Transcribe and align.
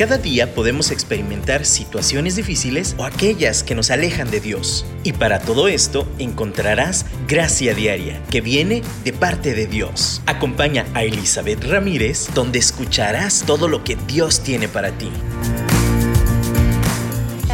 Cada 0.00 0.16
día 0.16 0.54
podemos 0.54 0.92
experimentar 0.92 1.66
situaciones 1.66 2.34
difíciles 2.34 2.96
o 2.98 3.04
aquellas 3.04 3.62
que 3.62 3.74
nos 3.74 3.90
alejan 3.90 4.30
de 4.30 4.40
Dios. 4.40 4.86
Y 5.04 5.12
para 5.12 5.40
todo 5.40 5.68
esto 5.68 6.08
encontrarás 6.18 7.04
gracia 7.28 7.74
diaria 7.74 8.22
que 8.30 8.40
viene 8.40 8.80
de 9.04 9.12
parte 9.12 9.52
de 9.52 9.66
Dios. 9.66 10.22
Acompaña 10.24 10.86
a 10.94 11.04
Elizabeth 11.04 11.62
Ramírez 11.64 12.32
donde 12.34 12.58
escucharás 12.58 13.44
todo 13.46 13.68
lo 13.68 13.84
que 13.84 13.96
Dios 14.08 14.42
tiene 14.42 14.68
para 14.68 14.96
ti. 14.96 15.10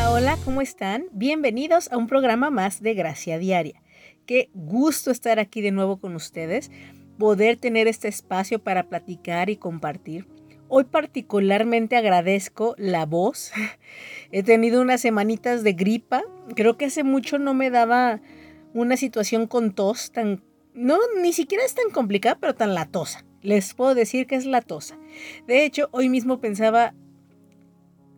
Hola, 0.08 0.38
¿cómo 0.44 0.60
están? 0.60 1.06
Bienvenidos 1.10 1.90
a 1.90 1.96
un 1.96 2.06
programa 2.06 2.50
más 2.50 2.80
de 2.80 2.94
Gracia 2.94 3.40
Diaria. 3.40 3.82
Qué 4.24 4.50
gusto 4.54 5.10
estar 5.10 5.40
aquí 5.40 5.62
de 5.62 5.72
nuevo 5.72 5.96
con 5.96 6.14
ustedes, 6.14 6.70
poder 7.18 7.56
tener 7.56 7.88
este 7.88 8.06
espacio 8.06 8.60
para 8.60 8.84
platicar 8.88 9.50
y 9.50 9.56
compartir. 9.56 10.35
Hoy 10.68 10.84
particularmente 10.84 11.96
agradezco 11.96 12.74
la 12.76 13.06
voz. 13.06 13.52
He 14.32 14.42
tenido 14.42 14.80
unas 14.80 15.00
semanitas 15.00 15.62
de 15.62 15.74
gripa. 15.74 16.24
Creo 16.54 16.76
que 16.76 16.86
hace 16.86 17.04
mucho 17.04 17.38
no 17.38 17.54
me 17.54 17.70
daba 17.70 18.20
una 18.74 18.96
situación 18.96 19.46
con 19.46 19.72
tos 19.72 20.10
tan... 20.10 20.42
No, 20.74 20.98
ni 21.22 21.32
siquiera 21.32 21.64
es 21.64 21.74
tan 21.74 21.90
complicada, 21.90 22.38
pero 22.38 22.54
tan 22.54 22.74
latosa. 22.74 23.24
Les 23.42 23.74
puedo 23.74 23.94
decir 23.94 24.26
que 24.26 24.34
es 24.34 24.44
latosa. 24.44 24.98
De 25.46 25.64
hecho, 25.64 25.88
hoy 25.92 26.08
mismo 26.08 26.40
pensaba 26.40 26.94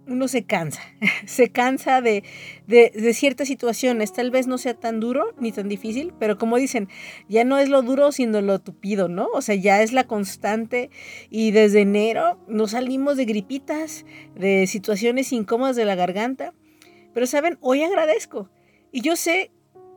uno 0.08 0.26
se 0.26 0.44
cansa, 0.44 0.82
se 1.26 1.50
cansa 1.50 2.00
de, 2.00 2.24
ciertas 3.12 3.48
situaciones. 3.48 4.12
Tal 4.12 4.30
vez 4.30 4.46
no 4.46 4.58
sea 4.58 4.74
tan 4.74 5.00
duro 5.00 5.34
ni 5.38 5.52
tan 5.52 5.68
difícil, 5.68 6.12
pero 6.18 6.38
como 6.38 6.56
dicen, 6.56 6.88
ya 7.28 7.44
no 7.44 7.58
es 7.58 7.68
lo 7.68 7.82
duro 7.82 8.10
sino 8.10 8.40
lo 8.40 8.58
tupido, 8.58 9.08
¿no? 9.08 9.28
O 9.34 9.42
sea, 9.42 9.54
ya 9.54 9.82
es 9.82 9.92
la 9.92 10.06
constante 10.06 10.90
y 11.30 11.50
desde 11.50 11.82
enero 11.82 12.38
nos 12.48 12.72
salimos 12.72 13.16
de 13.16 13.26
gripitas, 13.26 14.04
de 14.34 14.66
situaciones 14.66 15.32
incómodas 15.32 15.76
de 15.76 15.84
la 15.84 15.94
garganta. 15.94 16.54
Pero 17.14 17.26
saben, 17.26 17.58
hoy 17.60 17.82
agradezco 17.82 18.50
y 18.90 19.02
yo 19.02 19.16
sé 19.16 19.50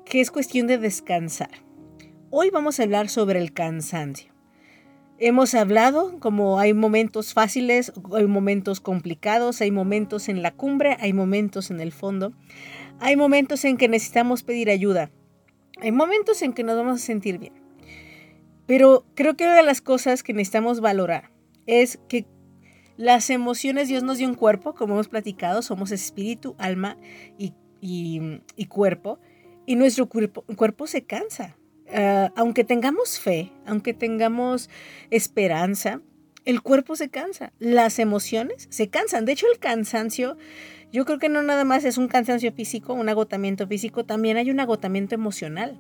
que 0.06 0.22
es 0.22 0.32
cuestión 0.32 0.68
de 0.68 0.78
descansar. 0.78 1.64
Hoy 2.30 2.50
vamos 2.50 2.80
a 2.80 2.84
hablar 2.84 3.10
sobre 3.10 3.40
el 3.40 3.54
cansancio. 3.54 4.31
Hemos 5.24 5.54
hablado 5.54 6.18
como 6.20 6.58
hay 6.58 6.74
momentos 6.74 7.36
fáciles, 7.36 7.94
hay 8.12 8.26
momentos 8.26 8.80
complicados, 8.80 9.62
hay 9.62 9.70
momentos 9.70 10.30
en 10.30 10.42
la 10.42 10.50
cumbre, 10.50 10.98
hay 11.00 11.14
momentos 11.14 11.70
en 11.70 11.80
el 11.80 11.92
fondo, 11.92 12.34
hay 13.00 13.16
momentos 13.16 13.64
en 13.64 13.78
que 13.78 13.88
necesitamos 13.88 14.42
pedir 14.42 14.72
ayuda, 14.72 15.12
hay 15.80 15.92
momentos 15.92 16.42
en 16.42 16.54
que 16.54 16.64
nos 16.64 16.76
vamos 16.76 16.96
a 16.96 17.06
sentir 17.06 17.38
bien. 17.38 17.54
Pero 18.66 19.06
creo 19.14 19.38
que 19.38 19.44
una 19.44 19.54
de 19.54 19.62
las 19.62 19.80
cosas 19.80 20.24
que 20.24 20.34
necesitamos 20.34 20.82
valorar 20.82 21.30
es 21.68 22.00
que 22.10 22.26
las 22.98 23.30
emociones, 23.30 23.90
Dios 23.90 24.02
nos 24.02 24.18
dio 24.18 24.28
un 24.28 24.34
cuerpo, 24.34 24.74
como 24.74 24.96
hemos 24.96 25.08
platicado, 25.08 25.62
somos 25.62 25.92
espíritu, 25.92 26.56
alma 26.58 26.98
y, 27.38 27.54
cuerpo, 28.70 29.20
y 29.68 29.76
nuestro 29.76 30.10
cuerpo 30.10 30.88
se 30.88 31.04
cansa. 31.04 31.58
Ah, 31.94 32.32
aunque 32.36 32.64
tengamos 32.64 33.20
fe, 33.20 33.52
aunque 33.66 33.94
tengamos 33.94 34.70
esperanza, 35.10 36.02
el 36.46 36.62
cuerpo 36.62 36.96
se 36.96 37.10
cansa, 37.10 37.54
las 37.60 38.00
emociones 38.00 38.68
se 38.70 38.90
cansan. 38.90 39.26
De 39.26 39.34
hecho, 39.34 39.48
el 39.52 39.60
cansancio, 39.60 40.38
yo 40.92 41.06
creo 41.06 41.20
que 41.20 41.30
no 41.30 41.44
nada 41.44 41.66
más 41.66 41.84
es 41.84 41.98
un 41.98 42.08
cansancio 42.08 42.52
físico, 42.54 42.94
un 42.94 43.10
agotamiento 43.10 43.68
físico, 43.68 44.06
también 44.06 44.38
hay 44.38 44.50
un 44.50 44.60
agotamiento 44.60 45.16
emocional. 45.16 45.80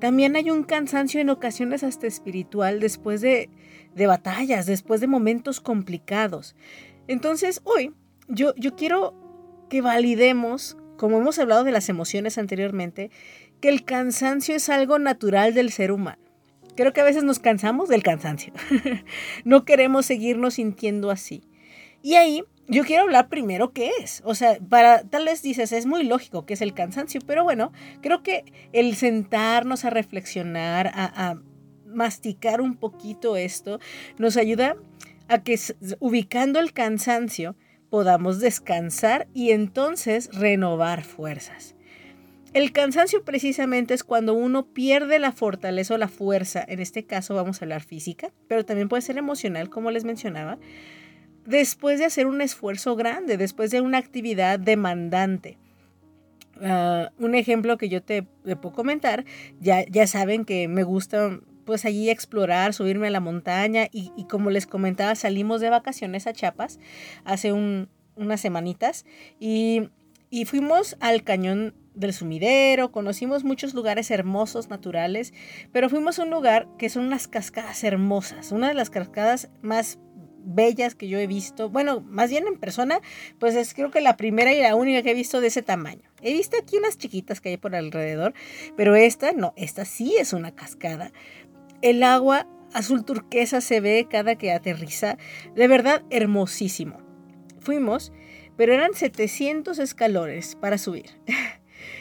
También 0.00 0.34
hay 0.34 0.50
un 0.50 0.62
cansancio 0.62 1.20
en 1.20 1.28
ocasiones 1.28 1.84
hasta 1.84 2.06
espiritual 2.06 2.80
después 2.80 3.20
de, 3.20 3.50
de 3.94 4.06
batallas, 4.06 4.64
después 4.64 5.00
de 5.02 5.06
momentos 5.06 5.60
complicados. 5.60 6.56
Entonces, 7.06 7.60
hoy 7.64 7.92
yo, 8.26 8.54
yo 8.56 8.74
quiero 8.76 9.14
que 9.68 9.82
validemos, 9.82 10.78
como 10.96 11.18
hemos 11.18 11.38
hablado 11.38 11.64
de 11.64 11.72
las 11.72 11.90
emociones 11.90 12.38
anteriormente, 12.38 13.10
que 13.60 13.68
el 13.68 13.84
cansancio 13.84 14.54
es 14.54 14.68
algo 14.68 14.98
natural 14.98 15.54
del 15.54 15.70
ser 15.70 15.92
humano. 15.92 16.18
Creo 16.76 16.92
que 16.92 17.00
a 17.00 17.04
veces 17.04 17.24
nos 17.24 17.38
cansamos 17.38 17.88
del 17.88 18.02
cansancio. 18.02 18.52
no 19.44 19.64
queremos 19.64 20.06
seguirnos 20.06 20.54
sintiendo 20.54 21.10
así. 21.10 21.42
Y 22.02 22.14
ahí 22.14 22.42
yo 22.68 22.84
quiero 22.84 23.02
hablar 23.02 23.28
primero 23.28 23.72
qué 23.72 23.90
es. 24.00 24.22
O 24.24 24.34
sea, 24.34 24.58
para 24.68 25.02
tal 25.02 25.24
vez 25.24 25.42
dices, 25.42 25.72
es 25.72 25.86
muy 25.86 26.04
lógico 26.04 26.46
que 26.46 26.54
es 26.54 26.62
el 26.62 26.72
cansancio, 26.72 27.20
pero 27.26 27.44
bueno, 27.44 27.72
creo 28.00 28.22
que 28.22 28.44
el 28.72 28.94
sentarnos 28.94 29.84
a 29.84 29.90
reflexionar, 29.90 30.86
a, 30.94 31.30
a 31.30 31.42
masticar 31.86 32.60
un 32.60 32.76
poquito 32.76 33.36
esto, 33.36 33.80
nos 34.18 34.36
ayuda 34.36 34.76
a 35.28 35.42
que 35.42 35.58
ubicando 35.98 36.60
el 36.60 36.72
cansancio 36.72 37.56
podamos 37.90 38.38
descansar 38.38 39.28
y 39.34 39.50
entonces 39.50 40.30
renovar 40.32 41.02
fuerzas. 41.02 41.74
El 42.52 42.72
cansancio 42.72 43.24
precisamente 43.24 43.94
es 43.94 44.02
cuando 44.02 44.34
uno 44.34 44.66
pierde 44.66 45.20
la 45.20 45.30
fortaleza 45.30 45.94
o 45.94 45.98
la 45.98 46.08
fuerza, 46.08 46.64
en 46.66 46.80
este 46.80 47.04
caso 47.04 47.36
vamos 47.36 47.60
a 47.60 47.64
hablar 47.64 47.82
física, 47.82 48.32
pero 48.48 48.64
también 48.64 48.88
puede 48.88 49.02
ser 49.02 49.18
emocional, 49.18 49.70
como 49.70 49.92
les 49.92 50.04
mencionaba, 50.04 50.58
después 51.46 52.00
de 52.00 52.06
hacer 52.06 52.26
un 52.26 52.40
esfuerzo 52.40 52.96
grande, 52.96 53.36
después 53.36 53.70
de 53.70 53.80
una 53.80 53.98
actividad 53.98 54.58
demandante. 54.58 55.58
Ah, 56.60 57.12
un 57.18 57.36
ejemplo 57.36 57.78
que 57.78 57.88
yo 57.88 58.02
te, 58.02 58.24
puedo 58.24 58.72
comentar, 58.72 59.24
ya, 59.60 59.84
ya 59.86 60.08
saben 60.08 60.44
que 60.44 60.66
me 60.66 60.82
gusta 60.82 61.38
pues 61.64 61.84
allí 61.84 62.10
explorar, 62.10 62.74
subirme 62.74 63.06
a 63.06 63.10
la 63.10 63.20
montaña 63.20 63.86
y, 63.92 64.10
como 64.28 64.50
les 64.50 64.66
comentaba, 64.66 65.14
salimos 65.14 65.60
de 65.60 65.70
vacaciones 65.70 66.26
a 66.26 66.32
Chiapas 66.32 66.80
hace 67.24 67.52
unas 67.52 68.40
semanitas 68.40 69.06
y, 69.38 69.88
y 70.30 70.46
fuimos 70.46 70.96
al 70.98 71.22
cañón 71.22 71.74
del 71.94 72.12
sumidero, 72.12 72.92
conocimos 72.92 73.44
muchos 73.44 73.74
lugares 73.74 74.10
hermosos, 74.10 74.68
naturales, 74.68 75.32
pero 75.72 75.88
fuimos 75.88 76.18
a 76.18 76.24
un 76.24 76.30
lugar 76.30 76.68
que 76.78 76.88
son 76.88 77.06
unas 77.06 77.28
cascadas 77.28 77.84
hermosas, 77.84 78.52
una 78.52 78.68
de 78.68 78.74
las 78.74 78.90
cascadas 78.90 79.50
más 79.62 79.98
bellas 80.42 80.94
que 80.94 81.08
yo 81.08 81.18
he 81.18 81.26
visto, 81.26 81.68
bueno, 81.68 82.00
más 82.00 82.30
bien 82.30 82.46
en 82.46 82.58
persona, 82.58 83.00
pues 83.38 83.54
es 83.54 83.74
creo 83.74 83.90
que 83.90 84.00
la 84.00 84.16
primera 84.16 84.52
y 84.52 84.60
la 84.60 84.74
única 84.74 85.02
que 85.02 85.10
he 85.10 85.14
visto 85.14 85.40
de 85.40 85.48
ese 85.48 85.62
tamaño. 85.62 86.10
He 86.22 86.32
visto 86.32 86.56
aquí 86.56 86.76
unas 86.76 86.98
chiquitas 86.98 87.40
que 87.40 87.50
hay 87.50 87.56
por 87.56 87.74
alrededor, 87.74 88.34
pero 88.76 88.94
esta 88.94 89.32
no, 89.32 89.52
esta 89.56 89.84
sí 89.84 90.16
es 90.18 90.32
una 90.32 90.54
cascada. 90.54 91.12
El 91.82 92.02
agua 92.02 92.46
azul 92.72 93.04
turquesa 93.04 93.60
se 93.60 93.80
ve 93.80 94.06
cada 94.08 94.36
que 94.36 94.52
aterriza, 94.52 95.16
de 95.54 95.68
verdad 95.68 96.02
hermosísimo. 96.10 96.98
Fuimos, 97.60 98.12
pero 98.56 98.72
eran 98.72 98.94
700 98.94 99.78
escalones 99.78 100.56
para 100.56 100.78
subir. 100.78 101.10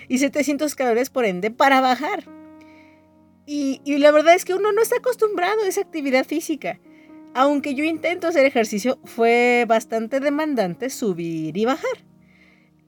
y 0.09 0.17
700 0.17 0.75
calorías 0.75 1.09
por 1.09 1.23
ende 1.23 1.51
para 1.51 1.79
bajar. 1.79 2.25
Y, 3.45 3.81
y, 3.85 3.97
la 3.97 4.11
verdad 4.11 4.35
es 4.35 4.43
que 4.43 4.53
uno 4.53 4.73
no 4.73 4.81
está 4.81 4.97
acostumbrado 4.97 5.63
a 5.63 5.67
esa 5.67 5.81
actividad 5.81 6.25
física. 6.25 6.79
Aunque 7.33 7.73
yo 7.73 7.83
intento 7.83 8.27
hacer 8.27 8.45
ejercicio, 8.45 8.99
fue 9.05 9.65
bastante 9.67 10.19
demandante 10.19 10.89
subir 10.89 11.55
y 11.55 11.65
bajar. 11.65 12.09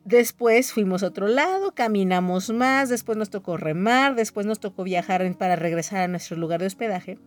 Después 0.04 0.74
fuimos 0.74 1.04
a 1.04 1.08
otro 1.08 1.28
lado, 1.28 1.74
caminamos 1.76 2.50
más, 2.50 2.90
después 2.90 3.18
nos 3.18 3.30
tocó 3.30 3.58
remar, 3.58 4.16
después 4.16 4.48
nos 4.48 4.60
tocó 4.60 4.84
viajar 4.84 5.24
para 5.38 5.56
regresar 5.56 6.00
a 6.00 6.08
nuestro 6.08 6.38
lugar 6.38 6.60
de 6.60 6.68
hospedaje. 6.68 7.20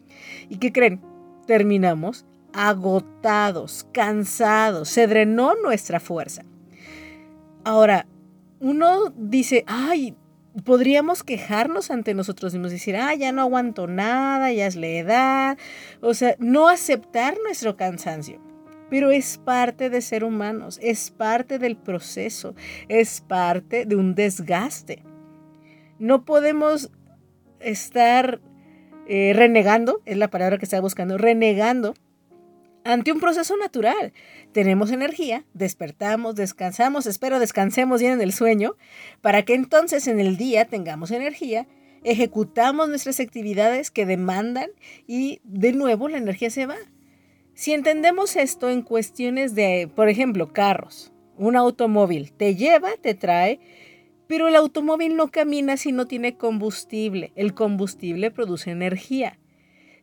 ¿Y 0.48 0.58
qué 0.58 0.72
creen? 0.72 1.00
Terminamos 1.46 2.26
agotados, 2.52 3.86
cansados, 3.92 4.88
se 4.88 5.06
drenó 5.06 5.54
nuestra 5.56 6.00
fuerza. 6.00 6.44
Ahora, 7.64 8.06
uno 8.60 9.12
dice, 9.16 9.64
ay, 9.66 10.16
podríamos 10.64 11.22
quejarnos 11.22 11.90
ante 11.90 12.14
nosotros 12.14 12.52
mismos, 12.52 12.70
decir, 12.70 12.96
ah, 12.96 13.14
ya 13.14 13.32
no 13.32 13.42
aguanto 13.42 13.86
nada, 13.86 14.52
ya 14.52 14.66
es 14.66 14.76
la 14.76 14.86
edad, 14.86 15.58
o 16.00 16.14
sea, 16.14 16.36
no 16.38 16.68
aceptar 16.68 17.36
nuestro 17.42 17.76
cansancio. 17.76 18.40
Pero 18.90 19.10
es 19.10 19.38
parte 19.38 19.90
de 19.90 20.00
ser 20.00 20.24
humanos, 20.24 20.78
es 20.82 21.10
parte 21.10 21.58
del 21.58 21.76
proceso, 21.76 22.54
es 22.88 23.22
parte 23.22 23.86
de 23.86 23.96
un 23.96 24.14
desgaste. 24.14 25.02
No 25.98 26.24
podemos 26.24 26.90
estar 27.60 28.40
eh, 29.08 29.32
renegando, 29.34 30.02
es 30.04 30.16
la 30.16 30.28
palabra 30.28 30.58
que 30.58 30.66
estaba 30.66 30.82
buscando, 30.82 31.18
renegando 31.18 31.94
ante 32.84 33.10
un 33.10 33.20
proceso 33.20 33.56
natural. 33.56 34.12
Tenemos 34.52 34.92
energía, 34.92 35.44
despertamos, 35.54 36.36
descansamos, 36.36 37.06
espero 37.06 37.38
descansemos 37.38 38.00
bien 38.00 38.12
en 38.12 38.20
el 38.20 38.32
sueño, 38.32 38.76
para 39.20 39.42
que 39.42 39.54
entonces 39.54 40.06
en 40.06 40.20
el 40.20 40.36
día 40.36 40.66
tengamos 40.66 41.10
energía, 41.10 41.66
ejecutamos 42.04 42.88
nuestras 42.88 43.18
actividades 43.18 43.90
que 43.90 44.06
demandan 44.06 44.70
y 45.06 45.40
de 45.44 45.72
nuevo 45.72 46.08
la 46.08 46.18
energía 46.18 46.50
se 46.50 46.66
va. 46.66 46.76
Si 47.54 47.72
entendemos 47.72 48.36
esto 48.36 48.68
en 48.68 48.82
cuestiones 48.82 49.54
de, 49.54 49.90
por 49.94 50.08
ejemplo, 50.08 50.52
carros, 50.52 51.12
un 51.36 51.56
automóvil 51.56 52.32
te 52.32 52.54
lleva, 52.54 52.90
te 53.00 53.14
trae, 53.14 53.60
pero 54.26 54.48
el 54.48 54.56
automóvil 54.56 55.16
no 55.16 55.30
camina 55.30 55.76
si 55.76 55.92
no 55.92 56.06
tiene 56.06 56.36
combustible. 56.36 57.32
El 57.36 57.54
combustible 57.54 58.30
produce 58.30 58.70
energía. 58.70 59.38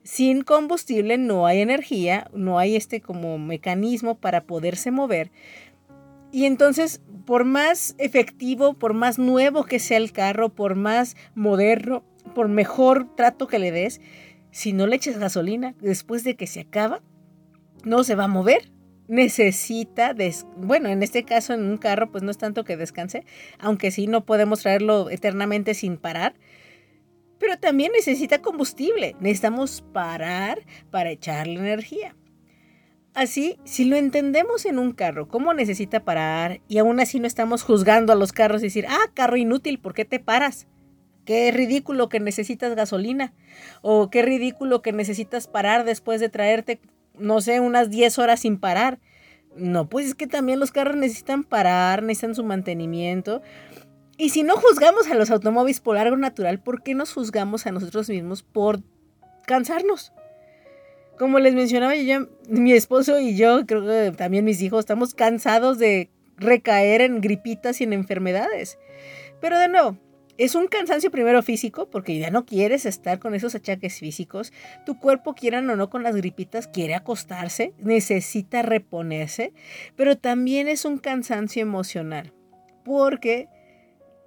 Sin 0.04 0.42
combustible 0.42 1.18
no 1.18 1.46
hay 1.46 1.62
energía, 1.62 2.30
no 2.34 2.58
hay 2.58 2.76
este 2.76 3.02
como 3.02 3.38
mecanismo 3.38 4.16
para 4.16 4.46
poderse 4.46 4.90
mover. 4.90 5.32
Y 6.32 6.46
entonces, 6.46 7.02
por 7.26 7.46
más 7.46 7.96
efectivo, 7.98 8.74
por 8.74 8.94
más 8.94 9.20
nuevo 9.20 9.66
que 9.66 9.80
sea 9.80 9.98
el 9.98 10.12
carro, 10.12 10.50
por 10.50 10.76
más 10.76 11.16
moderno, 11.36 12.04
por 12.34 12.48
mejor 12.48 13.16
trato 13.16 13.48
que 13.48 13.60
le 13.60 13.72
des, 13.72 14.02
si 14.52 14.74
no 14.74 14.88
le 14.88 14.96
echas 14.96 15.18
gasolina 15.18 15.76
después 15.82 16.24
de 16.24 16.36
que 16.36 16.48
se 16.48 16.62
acaba, 16.62 17.02
no 17.84 18.04
se 18.04 18.16
va 18.16 18.26
a 18.26 18.30
mover. 18.30 18.72
Necesita, 19.08 20.16
bueno, 20.56 20.88
en 20.88 21.04
este 21.04 21.26
caso 21.26 21.54
en 21.54 21.66
un 21.66 21.78
carro 21.78 22.12
pues 22.12 22.24
no 22.24 22.32
es 22.32 22.38
tanto 22.38 22.64
que 22.64 22.78
descanse, 22.78 23.26
aunque 23.60 23.92
sí 23.92 24.08
no 24.08 24.26
podemos 24.26 24.62
traerlo 24.62 25.10
eternamente 25.10 25.74
sin 25.74 25.98
parar, 25.98 26.34
pero 27.42 27.58
también 27.58 27.92
necesita 27.92 28.42
combustible. 28.42 29.16
Necesitamos 29.20 29.84
parar 29.92 30.60
para 30.92 31.10
echarle 31.10 31.56
energía. 31.56 32.16
Así, 33.16 33.58
si 33.66 33.84
lo 33.84 33.98
entendemos 33.98 34.66
en 34.66 34.80
un 34.80 34.94
carro, 34.94 35.28
cómo 35.28 35.54
necesita 35.54 36.06
parar, 36.06 36.62
y 36.70 36.78
aún 36.78 37.02
así 37.02 37.20
no 37.20 37.28
estamos 37.28 37.64
juzgando 37.64 38.14
a 38.14 38.16
los 38.16 38.32
carros 38.32 38.62
y 38.62 38.68
decir, 38.68 38.86
ah, 38.88 39.12
carro 39.14 39.36
inútil, 39.36 39.80
¿por 39.80 39.94
qué 39.94 40.06
te 40.06 40.20
paras? 40.20 40.68
Qué 41.26 41.52
ridículo 41.52 42.10
que 42.10 42.20
necesitas 42.20 42.76
gasolina. 42.76 43.34
O 43.82 44.10
qué 44.10 44.22
ridículo 44.22 44.82
que 44.82 44.94
necesitas 44.94 45.48
parar 45.48 45.84
después 45.84 46.22
de 46.22 46.30
traerte, 46.30 46.80
no 47.18 47.42
sé, 47.42 47.60
unas 47.60 47.90
10 47.90 48.20
horas 48.20 48.42
sin 48.42 48.60
parar. 48.60 49.00
No, 49.56 49.90
pues 49.90 50.06
es 50.06 50.16
que 50.16 50.28
también 50.28 50.60
los 50.60 50.72
carros 50.72 50.96
necesitan 50.96 51.44
parar, 51.44 52.04
necesitan 52.04 52.36
su 52.36 52.44
mantenimiento. 52.44 53.42
Y 54.22 54.30
si 54.30 54.44
no 54.44 54.56
juzgamos 54.56 55.10
a 55.10 55.16
los 55.16 55.32
automóviles 55.32 55.80
por 55.80 55.98
algo 55.98 56.16
natural, 56.16 56.60
¿por 56.60 56.84
qué 56.84 56.94
nos 56.94 57.12
juzgamos 57.12 57.66
a 57.66 57.72
nosotros 57.72 58.08
mismos 58.08 58.44
por 58.44 58.84
cansarnos? 59.48 60.14
Como 61.18 61.40
les 61.40 61.56
mencionaba 61.56 61.96
yo, 61.96 62.28
mi 62.48 62.74
esposo 62.74 63.20
y 63.20 63.36
yo, 63.36 63.66
creo 63.66 63.84
que 63.84 64.16
también 64.16 64.46
mis 64.46 64.62
hijos, 64.62 64.82
estamos 64.82 65.16
cansados 65.16 65.80
de 65.80 66.12
recaer 66.38 67.02
en 67.02 67.20
gripitas 67.20 67.82
y 67.82 67.86
en 67.86 67.94
enfermedades. 67.94 68.78
Pero 69.40 69.58
de 69.58 69.70
nuevo, 69.70 69.98
es 70.38 70.54
un 70.54 70.68
cansancio 70.68 71.10
primero 71.10 71.42
físico, 71.42 71.90
porque 71.90 72.20
ya 72.20 72.30
no 72.30 72.46
quieres 72.46 72.86
estar 72.86 73.18
con 73.18 73.34
esos 73.34 73.56
achaques 73.56 73.98
físicos. 73.98 74.54
Tu 74.86 75.00
cuerpo, 75.00 75.34
quieran 75.34 75.68
o 75.72 75.76
no, 75.76 75.90
con 75.90 76.04
las 76.04 76.16
gripitas, 76.16 76.68
quiere 76.68 76.94
acostarse, 76.94 77.74
necesita 77.80 78.62
reponerse, 78.62 79.52
pero 79.96 80.16
también 80.16 80.68
es 80.68 80.86
un 80.86 81.00
cansancio 81.00 81.64
emocional, 81.64 82.34
porque 82.86 83.50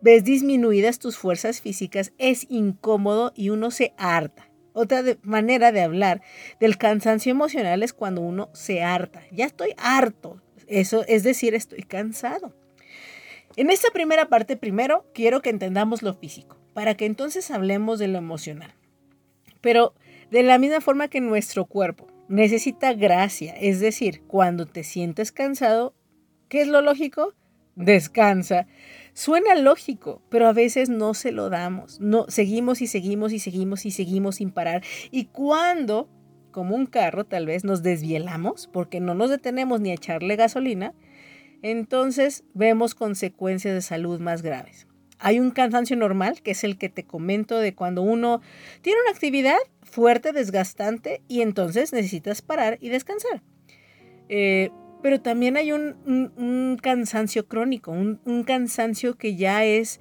ves 0.05 0.23
disminuidas 0.23 0.99
tus 0.99 1.17
fuerzas 1.17 1.63
físicas, 1.63 2.13
es 2.19 2.47
incómodo 2.51 3.33
y 3.35 3.49
uno 3.49 3.71
se 3.71 3.95
harta. 3.97 4.51
Otra 4.75 5.03
manera 5.23 5.73
de 5.73 5.81
hablar 5.81 6.21
del 6.61 6.77
cansancio 6.77 7.31
emocional 7.33 7.83
es 7.83 7.95
cuando 7.95 8.21
uno 8.21 8.51
se 8.53 8.83
harta. 8.83 9.23
Ya 9.33 9.47
estoy 9.47 9.73
harto. 9.79 10.43
Eso 10.67 11.07
es 11.09 11.23
decir, 11.23 11.55
estoy 11.55 11.85
cansado. 11.85 12.55
En 13.57 13.71
esta 13.71 13.89
primera 13.93 14.29
parte, 14.29 14.59
primero 14.59 15.07
quiero 15.15 15.41
que 15.41 15.49
entendamos 15.49 16.03
lo 16.03 16.13
físico, 16.13 16.59
para 16.75 16.97
que 16.97 17.07
entonces 17.07 17.51
hablemos 17.51 17.99
de 17.99 18.09
lo 18.09 18.19
emocional. 18.19 18.75
Pero 19.63 19.95
de 20.31 20.43
la 20.43 20.59
misma 20.59 20.83
forma 20.83 21.09
que 21.09 21.23
nuestro 21.23 21.65
cuerpo 21.65 22.09
necesita 22.29 22.93
gracia, 22.93 23.55
es 23.55 23.81
decir, 23.81 24.21
cuando 24.27 24.67
te 24.67 24.85
sientes 24.85 25.33
cansado, 25.33 25.95
¿qué 26.51 26.61
es 26.61 26.69
lo 26.69 26.83
lógico? 26.83 27.33
Descansa. 27.75 28.67
Suena 29.15 29.55
lógico, 29.55 30.23
pero 30.29 30.49
a 30.49 30.53
veces 30.53 30.89
no 30.89 31.15
se 31.15 31.31
lo 31.31 31.49
damos. 31.49 32.01
No, 32.01 32.27
seguimos 32.29 32.83
y 32.83 32.89
seguimos 32.89 33.33
y 33.33 33.39
seguimos 33.39 33.87
y 33.87 33.93
seguimos 33.93 34.37
sin 34.37 34.51
parar. 34.51 34.83
Y 35.13 35.27
cuando, 35.27 36.09
como 36.51 36.75
un 36.75 36.87
carro, 36.87 37.25
tal 37.25 37.47
vez 37.47 37.63
nos 37.63 37.85
desvielamos 37.85 38.69
porque 38.73 38.99
no 38.99 39.15
nos 39.15 39.31
detenemos 39.31 39.81
ni 39.81 39.91
a 39.91 39.95
echarle 39.95 40.35
gasolina, 40.35 40.95
entonces 41.63 42.43
vemos 42.55 42.97
consecuencias 42.97 43.73
de 43.73 43.83
salud 43.83 44.19
más 44.19 44.43
graves. 44.43 44.89
Hay 45.21 45.39
un 45.39 45.53
cansancio 45.53 45.97
normal, 45.97 46.43
que 46.43 46.51
es 46.51 46.65
el 46.65 46.77
que 46.77 46.89
te 46.89 47.05
comento 47.05 47.59
de 47.59 47.73
cuando 47.75 48.03
uno 48.03 48.41
tiene 48.83 49.01
una 49.01 49.13
actividad 49.13 49.57
fuerte, 49.83 50.33
desgastante, 50.33 51.23
y 51.29 51.41
entonces 51.41 51.93
necesitas 51.93 52.43
parar 52.43 52.79
y 52.81 52.89
descansar. 52.89 53.43
Eh, 54.29 54.71
pero 55.05 55.21
también 55.21 55.59
hay 55.59 55.71
un, 55.71 56.79
cansancio 56.81 57.47
crónico, 57.47 57.91
un, 57.91 58.23
un, 58.25 58.43
cansancio 58.43 59.19
que 59.19 59.37
ya 59.37 59.63
es 59.63 60.01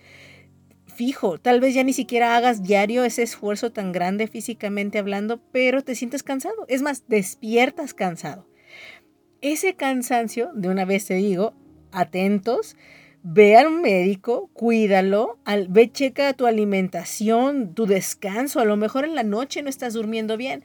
fijo. 0.88 1.39
Tal 1.39 1.59
vez 1.59 1.73
ya 1.73 1.83
ni 1.83 1.91
siquiera 1.91 2.38
hagas 2.38 2.63
diario 2.63 3.03
ese 3.03 3.23
esfuerzo 3.23 3.73
tan 3.73 3.91
grande 3.91 4.27
físicamente 4.27 5.00
hablando, 5.00 5.41
pero 5.51 5.81
te 5.81 5.95
sientes 5.95 6.23
cansado. 6.23 6.65
Es 6.69 6.81
más, 6.81 7.03
despiertas 7.09 7.94
cansado 7.94 8.47
ese 9.41 9.75
cansancio, 9.75 10.51
de 10.55 10.69
una 10.69 10.85
vez 10.85 11.05
te 11.05 11.15
digo, 11.15 11.53
atentos, 11.91 12.77
ve 13.23 13.57
al 13.57 13.71
médico, 13.71 14.50
cuídalo, 14.53 15.38
al, 15.44 15.67
ve, 15.67 15.91
checa 15.91 16.31
tu 16.31 16.47
alimentación, 16.47 17.73
tu 17.73 17.85
descanso, 17.85 18.61
a 18.61 18.65
lo 18.65 18.77
mejor 18.77 19.03
en 19.03 19.15
la 19.15 19.23
noche 19.23 19.61
no 19.61 19.69
estás 19.69 19.95
durmiendo 19.95 20.38
bien. 20.38 20.63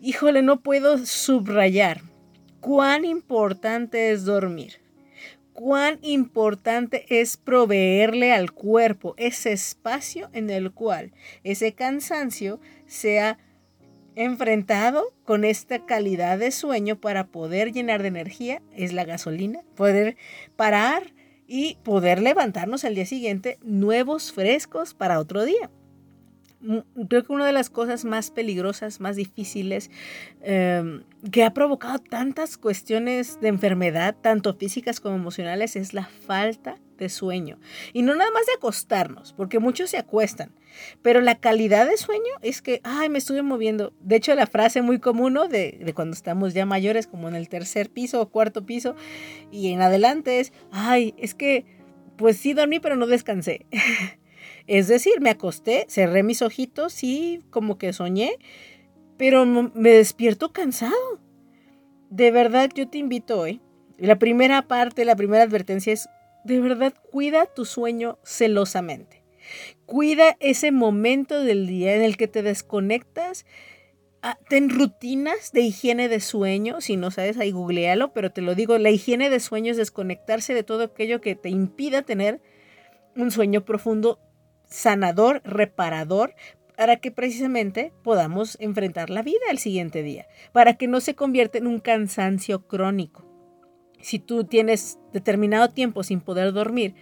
Híjole, 0.00 0.42
no 0.42 0.60
puedo 0.60 0.98
subrayar 1.06 2.09
cuán 2.60 3.04
importante 3.04 4.12
es 4.12 4.24
dormir, 4.24 4.80
cuán 5.52 5.98
importante 6.02 7.04
es 7.08 7.36
proveerle 7.36 8.32
al 8.32 8.52
cuerpo 8.52 9.14
ese 9.16 9.52
espacio 9.52 10.30
en 10.32 10.50
el 10.50 10.72
cual 10.72 11.12
ese 11.42 11.72
cansancio 11.72 12.60
sea 12.86 13.38
enfrentado 14.14 15.14
con 15.24 15.44
esta 15.44 15.86
calidad 15.86 16.38
de 16.38 16.50
sueño 16.50 17.00
para 17.00 17.28
poder 17.28 17.72
llenar 17.72 18.02
de 18.02 18.08
energía, 18.08 18.62
es 18.74 18.92
la 18.92 19.04
gasolina, 19.04 19.60
poder 19.76 20.16
parar 20.56 21.14
y 21.46 21.78
poder 21.82 22.20
levantarnos 22.20 22.84
al 22.84 22.94
día 22.94 23.06
siguiente 23.06 23.58
nuevos 23.62 24.32
frescos 24.32 24.94
para 24.94 25.18
otro 25.18 25.44
día. 25.44 25.70
Mm, 26.62 27.04
creo 27.08 27.24
que 27.24 27.32
una 27.32 27.46
de 27.46 27.52
las 27.52 27.70
cosas 27.70 28.04
más 28.04 28.30
peligrosas, 28.30 29.00
más 29.00 29.16
difíciles, 29.16 29.90
em, 30.42 31.02
que 31.32 31.44
ha 31.44 31.54
provocado 31.54 31.98
tantas 31.98 32.58
cuestiones 32.58 33.40
de 33.40 33.48
enfermedad, 33.48 34.14
tanto 34.20 34.54
físicas 34.54 35.00
como 35.00 35.16
emocionales, 35.16 35.76
es 35.76 35.94
la 35.94 36.04
falta 36.04 36.78
de 36.98 37.08
sueño. 37.08 37.58
Y 37.94 38.02
no 38.02 38.14
nada 38.14 38.30
más 38.30 38.44
de 38.44 38.52
acostarnos, 38.58 39.32
porque 39.32 39.58
muchos 39.58 39.88
se 39.88 39.96
acuestan, 39.96 40.52
pero 41.00 41.22
la 41.22 41.40
calidad 41.40 41.86
de 41.86 41.96
sueño 41.96 42.32
es 42.42 42.60
que, 42.60 42.80
ay, 42.84 43.08
me 43.08 43.18
estuve 43.18 43.42
moviendo. 43.42 43.94
De 44.00 44.16
hecho, 44.16 44.34
la 44.34 44.46
frase 44.46 44.82
muy 44.82 44.98
común 44.98 45.38
de, 45.50 45.78
de 45.82 45.94
cuando 45.94 46.14
estamos 46.14 46.52
ya 46.52 46.66
mayores, 46.66 47.06
como 47.06 47.28
en 47.28 47.36
el 47.36 47.48
tercer 47.48 47.88
piso 47.88 48.20
o 48.20 48.28
cuarto 48.28 48.66
piso, 48.66 48.96
y 49.50 49.72
en 49.72 49.80
adelante 49.80 50.40
es, 50.40 50.52
ay, 50.72 51.14
es 51.16 51.34
que, 51.34 51.64
pues 52.16 52.36
sí 52.36 52.52
dormí, 52.52 52.80
pero 52.80 52.96
no 52.96 53.06
descansé. 53.06 53.64
es 54.70 54.86
decir, 54.86 55.20
me 55.20 55.30
acosté, 55.30 55.84
cerré 55.88 56.22
mis 56.22 56.42
ojitos 56.42 57.02
y 57.02 57.42
como 57.50 57.76
que 57.76 57.92
soñé, 57.92 58.38
pero 59.16 59.44
me 59.44 59.90
despierto 59.90 60.52
cansado. 60.52 61.18
De 62.08 62.30
verdad, 62.30 62.70
yo 62.72 62.88
te 62.88 62.98
invito 62.98 63.40
hoy. 63.40 63.60
La 63.98 64.20
primera 64.20 64.68
parte, 64.68 65.04
la 65.04 65.16
primera 65.16 65.42
advertencia 65.42 65.92
es 65.92 66.08
de 66.44 66.60
verdad 66.60 66.94
cuida 67.10 67.46
tu 67.46 67.64
sueño 67.64 68.20
celosamente. 68.22 69.24
Cuida 69.86 70.36
ese 70.38 70.70
momento 70.70 71.42
del 71.42 71.66
día 71.66 71.96
en 71.96 72.02
el 72.02 72.16
que 72.16 72.28
te 72.28 72.44
desconectas. 72.44 73.46
Ah, 74.22 74.38
ten 74.48 74.70
rutinas 74.70 75.50
de 75.50 75.62
higiene 75.62 76.08
de 76.08 76.20
sueño. 76.20 76.80
Si 76.80 76.96
no 76.96 77.10
sabes, 77.10 77.38
ahí 77.38 77.50
googlealo, 77.50 78.12
pero 78.12 78.30
te 78.30 78.40
lo 78.40 78.54
digo, 78.54 78.78
la 78.78 78.90
higiene 78.90 79.30
de 79.30 79.40
sueño 79.40 79.72
es 79.72 79.78
desconectarse 79.78 80.54
de 80.54 80.62
todo 80.62 80.84
aquello 80.84 81.20
que 81.20 81.34
te 81.34 81.48
impida 81.48 82.02
tener 82.02 82.40
un 83.16 83.32
sueño 83.32 83.64
profundo, 83.64 84.20
sanador, 84.70 85.42
reparador, 85.44 86.34
para 86.76 86.96
que 86.96 87.10
precisamente 87.10 87.92
podamos 88.02 88.56
enfrentar 88.58 89.10
la 89.10 89.22
vida 89.22 89.50
el 89.50 89.58
siguiente 89.58 90.02
día, 90.02 90.26
para 90.52 90.74
que 90.74 90.88
no 90.88 91.00
se 91.00 91.14
convierta 91.14 91.58
en 91.58 91.66
un 91.66 91.78
cansancio 91.78 92.66
crónico 92.66 93.30
si 94.02 94.18
tú 94.18 94.44
tienes 94.44 94.98
determinado 95.12 95.68
tiempo 95.68 96.02
sin 96.02 96.20
poder 96.20 96.52
dormir, 96.52 96.94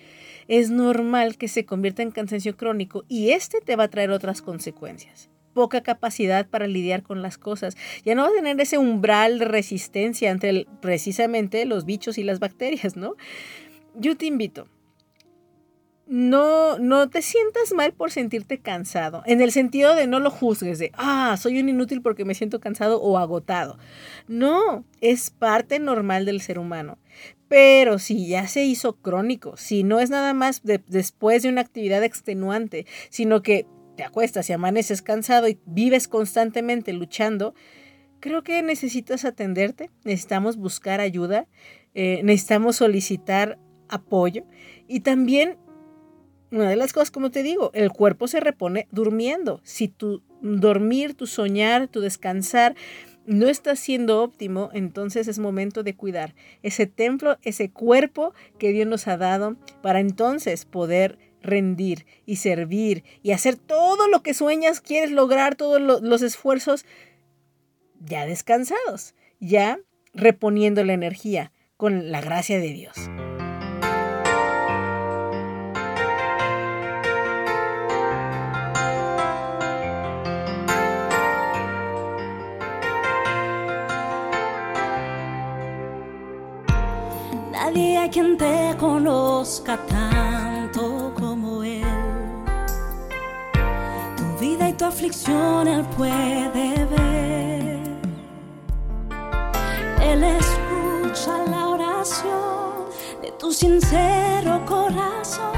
es 0.49 0.71
normal 0.71 1.37
que 1.37 1.49
se 1.49 1.65
convierta 1.65 2.03
en 2.03 2.11
cansancio 2.11 2.57
crónico 2.57 3.05
y 3.09 3.31
este 3.31 3.61
te 3.61 3.77
va 3.77 3.85
a 3.85 3.89
traer 3.89 4.11
otras 4.11 4.43
consecuencias. 4.43 5.31
Poca 5.53 5.83
capacidad 5.83 6.49
para 6.49 6.67
lidiar 6.67 7.03
con 7.03 7.21
las 7.21 7.37
cosas. 7.37 7.77
Ya 8.05 8.15
no 8.15 8.23
va 8.23 8.29
a 8.29 8.33
tener 8.33 8.61
ese 8.61 8.79
umbral 8.79 9.39
de 9.39 9.45
resistencia 9.45 10.31
entre 10.31 10.67
precisamente 10.81 11.65
los 11.65 11.85
bichos 11.85 12.17
y 12.19 12.23
las 12.23 12.39
bacterias, 12.39 12.97
¿no? 12.97 13.17
Yo 13.95 14.17
te 14.17 14.27
invito 14.27 14.69
no, 16.09 16.79
no 16.79 17.11
te 17.11 17.21
sientas 17.21 17.75
mal 17.75 17.93
por 17.93 18.11
sentirte 18.11 18.59
cansado, 18.59 19.23
en 19.27 19.43
el 19.43 19.53
sentido 19.53 19.95
de 19.95 20.07
no 20.07 20.21
lo 20.21 20.31
juzgues 20.31 20.79
de, 20.79 20.91
ah, 20.95 21.37
soy 21.39 21.61
un 21.61 21.69
inútil 21.69 22.01
porque 22.01 22.25
me 22.25 22.35
siento 22.35 22.61
cansado 22.61 23.01
o 23.03 23.19
agotado. 23.19 23.79
No, 24.27 24.85
es 25.03 25.31
parte 25.31 25.79
normal 25.79 26.25
del 26.25 26.41
ser 26.41 26.59
humano. 26.59 26.99
Pero 27.49 27.99
si 27.99 28.27
ya 28.27 28.49
se 28.49 28.65
hizo 28.65 28.97
crónico, 28.97 29.57
si 29.57 29.83
no 29.83 30.01
es 30.01 30.11
nada 30.11 30.35
más 30.35 30.63
después 30.65 31.43
de 31.43 31.51
una 31.51 31.61
actividad 31.61 32.03
extenuante, 32.03 32.87
sino 33.11 33.43
que 33.43 33.67
te 33.97 34.05
acuestas 34.05 34.49
y 34.49 34.53
amaneces 34.55 35.03
cansado 35.03 35.49
y 35.49 35.59
vives 35.67 36.09
constantemente 36.09 36.93
luchando, 36.93 37.55
creo 38.21 38.43
que 38.43 38.63
necesitas 38.63 39.25
atenderte, 39.25 39.91
necesitamos 40.05 40.57
buscar 40.57 41.01
ayuda, 41.01 41.47
eh, 41.95 42.21
necesitamos 42.23 42.77
solicitar 42.77 43.59
apoyo 43.89 44.45
y 44.87 45.01
también 45.01 45.57
una 46.51 46.71
de 46.71 46.77
las 46.77 46.93
cosas, 46.93 47.11
como 47.11 47.31
te 47.31 47.43
digo, 47.43 47.71
el 47.75 47.91
cuerpo 47.91 48.29
se 48.29 48.41
repone 48.41 48.89
durmiendo. 48.91 49.61
Si 49.65 49.89
tu 49.89 50.23
dormir, 50.41 51.15
tu 51.15 51.27
soñar, 51.27 51.89
tu 51.89 52.01
descansar 52.01 52.75
no 53.27 53.47
está 53.47 53.77
siendo 53.77 54.23
óptimo, 54.23 54.71
entonces 54.73 55.29
es 55.29 55.39
momento 55.39 55.83
de 55.83 55.95
cuidar 55.95 56.35
ese 56.63 56.87
templo, 56.87 57.37
ese 57.43 57.71
cuerpo 57.71 58.33
que 58.59 58.73
Dios 58.73 58.87
nos 58.87 59.07
ha 59.07 59.19
dado 59.19 59.57
para 59.83 60.01
entonces 60.01 60.65
poder 60.65 61.19
rendir 61.43 62.07
y 62.25 62.37
servir 62.37 63.05
y 63.23 63.33
hacer 63.33 63.57
todo 63.57 64.09
lo 64.09 64.23
que 64.23 64.33
sueñas, 64.33 64.81
quieres 64.81 65.11
lograr, 65.11 65.57
todos 65.57 65.81
los 65.81 66.23
esfuerzos 66.23 66.87
ya 68.01 68.25
descansados, 68.25 69.15
ya 69.41 69.79
reponiendo 70.15 70.83
la 70.85 70.95
energía 70.95 71.53
con 71.77 72.11
la 72.11 72.23
gracia 72.23 72.59
de 72.59 72.73
Dios. 72.73 72.97
Nadie 87.69 87.99
hay 87.99 88.09
quien 88.09 88.39
te 88.39 88.75
conozca 88.79 89.77
tanto 89.77 91.13
como 91.15 91.63
Él. 91.63 91.85
Tu 94.17 94.25
vida 94.41 94.71
y 94.71 94.73
tu 94.73 94.87
aflicción 94.87 95.69
Él 95.69 95.85
puede 95.95 96.87
ver. 96.87 97.79
Él 100.01 100.25
escucha 100.25 101.45
la 101.51 101.69
oración 101.69 102.87
de 103.21 103.33
tu 103.33 103.53
sincero 103.53 104.65
corazón 104.65 105.53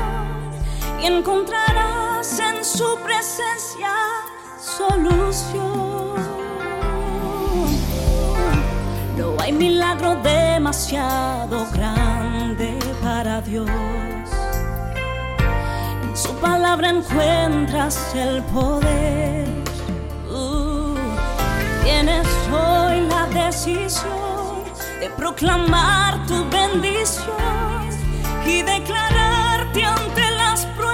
y 1.00 1.06
encontrarás 1.06 2.40
en 2.40 2.64
su 2.64 2.98
presencia 3.04 3.94
solución. 4.58 6.29
Hay 9.50 9.56
milagro 9.56 10.14
demasiado 10.22 11.66
grande 11.72 12.78
para 13.02 13.40
Dios. 13.40 13.68
En 16.04 16.16
su 16.16 16.32
palabra 16.36 16.90
encuentras 16.90 18.14
el 18.14 18.42
poder. 18.44 19.48
Uh, 20.30 20.94
tienes 21.82 22.28
hoy 22.52 23.00
la 23.08 23.26
decisión 23.26 24.62
de 25.00 25.10
proclamar 25.16 26.24
tu 26.28 26.48
bendición 26.48 27.88
y 28.46 28.62
declararte 28.62 29.84
ante 29.84 30.30
las 30.36 30.64
pruebas 30.76 30.89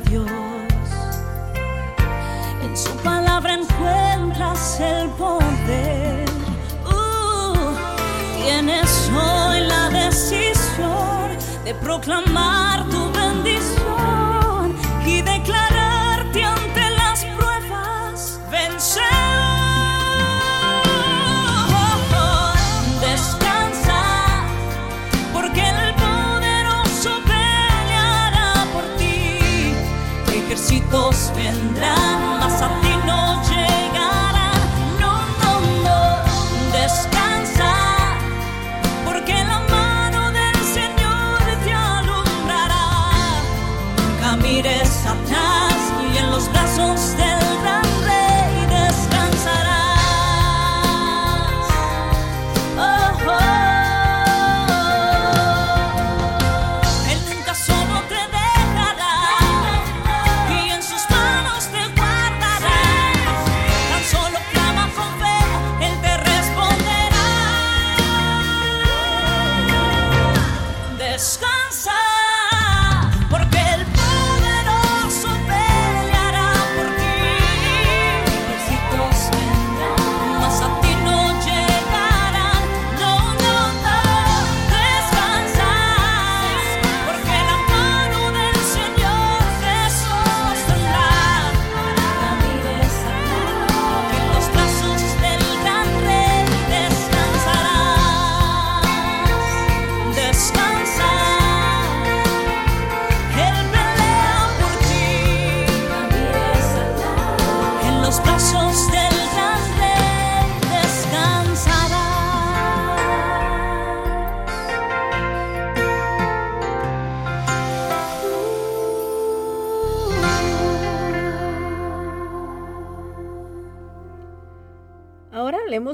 Dios. 0.00 0.26
En 2.62 2.76
su 2.76 2.90
palabra 2.98 3.54
encuentras 3.54 4.80
el 4.80 5.08
poder. 5.10 6.28
Uh, 6.84 7.54
tienes 8.42 9.10
hoy 9.10 9.60
la 9.60 9.90
decisión 9.90 11.36
de 11.64 11.74
proclamar 11.74 12.88
tu 12.88 13.07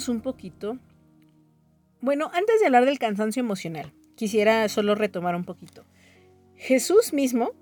un 0.09 0.21
poquito. 0.21 0.79
Bueno, 2.01 2.31
antes 2.35 2.61
de 2.61 2.67
hablar 2.67 2.85
del 2.85 2.99
cansancio 2.99 3.41
emocional, 3.41 3.93
quisiera 4.15 4.69
solo 4.69 4.95
retomar 4.95 5.35
un 5.35 5.45
poquito. 5.45 5.85
Jesús 6.57 7.13
mismo, 7.13 7.53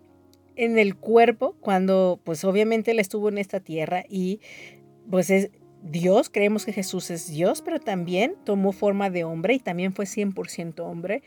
en 0.56 0.78
el 0.78 0.96
cuerpo, 0.96 1.56
cuando 1.60 2.20
pues 2.24 2.44
obviamente 2.44 2.90
él 2.90 2.98
estuvo 2.98 3.28
en 3.28 3.38
esta 3.38 3.60
tierra 3.60 4.04
y 4.08 4.40
pues 5.10 5.30
es 5.30 5.50
Dios, 5.82 6.30
creemos 6.30 6.64
que 6.64 6.72
Jesús 6.72 7.10
es 7.10 7.28
Dios, 7.28 7.60
pero 7.62 7.80
también 7.80 8.36
tomó 8.44 8.72
forma 8.72 9.10
de 9.10 9.24
hombre 9.24 9.54
y 9.54 9.58
también 9.58 9.92
fue 9.92 10.04
100% 10.04 10.80
hombre. 10.80 11.22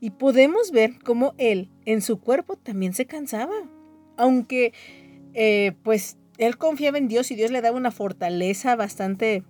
Y 0.00 0.10
podemos 0.10 0.72
ver 0.72 0.98
cómo 1.04 1.34
él 1.38 1.68
en 1.84 2.02
su 2.02 2.20
cuerpo 2.20 2.56
también 2.56 2.92
se 2.92 3.06
cansaba. 3.06 3.54
Aunque 4.16 4.72
eh, 5.34 5.72
pues 5.84 6.16
él 6.38 6.56
confiaba 6.56 6.98
en 6.98 7.06
Dios 7.06 7.30
y 7.30 7.36
Dios 7.36 7.50
le 7.50 7.60
daba 7.60 7.76
una 7.76 7.92
fortaleza 7.92 8.74
bastante 8.74 9.44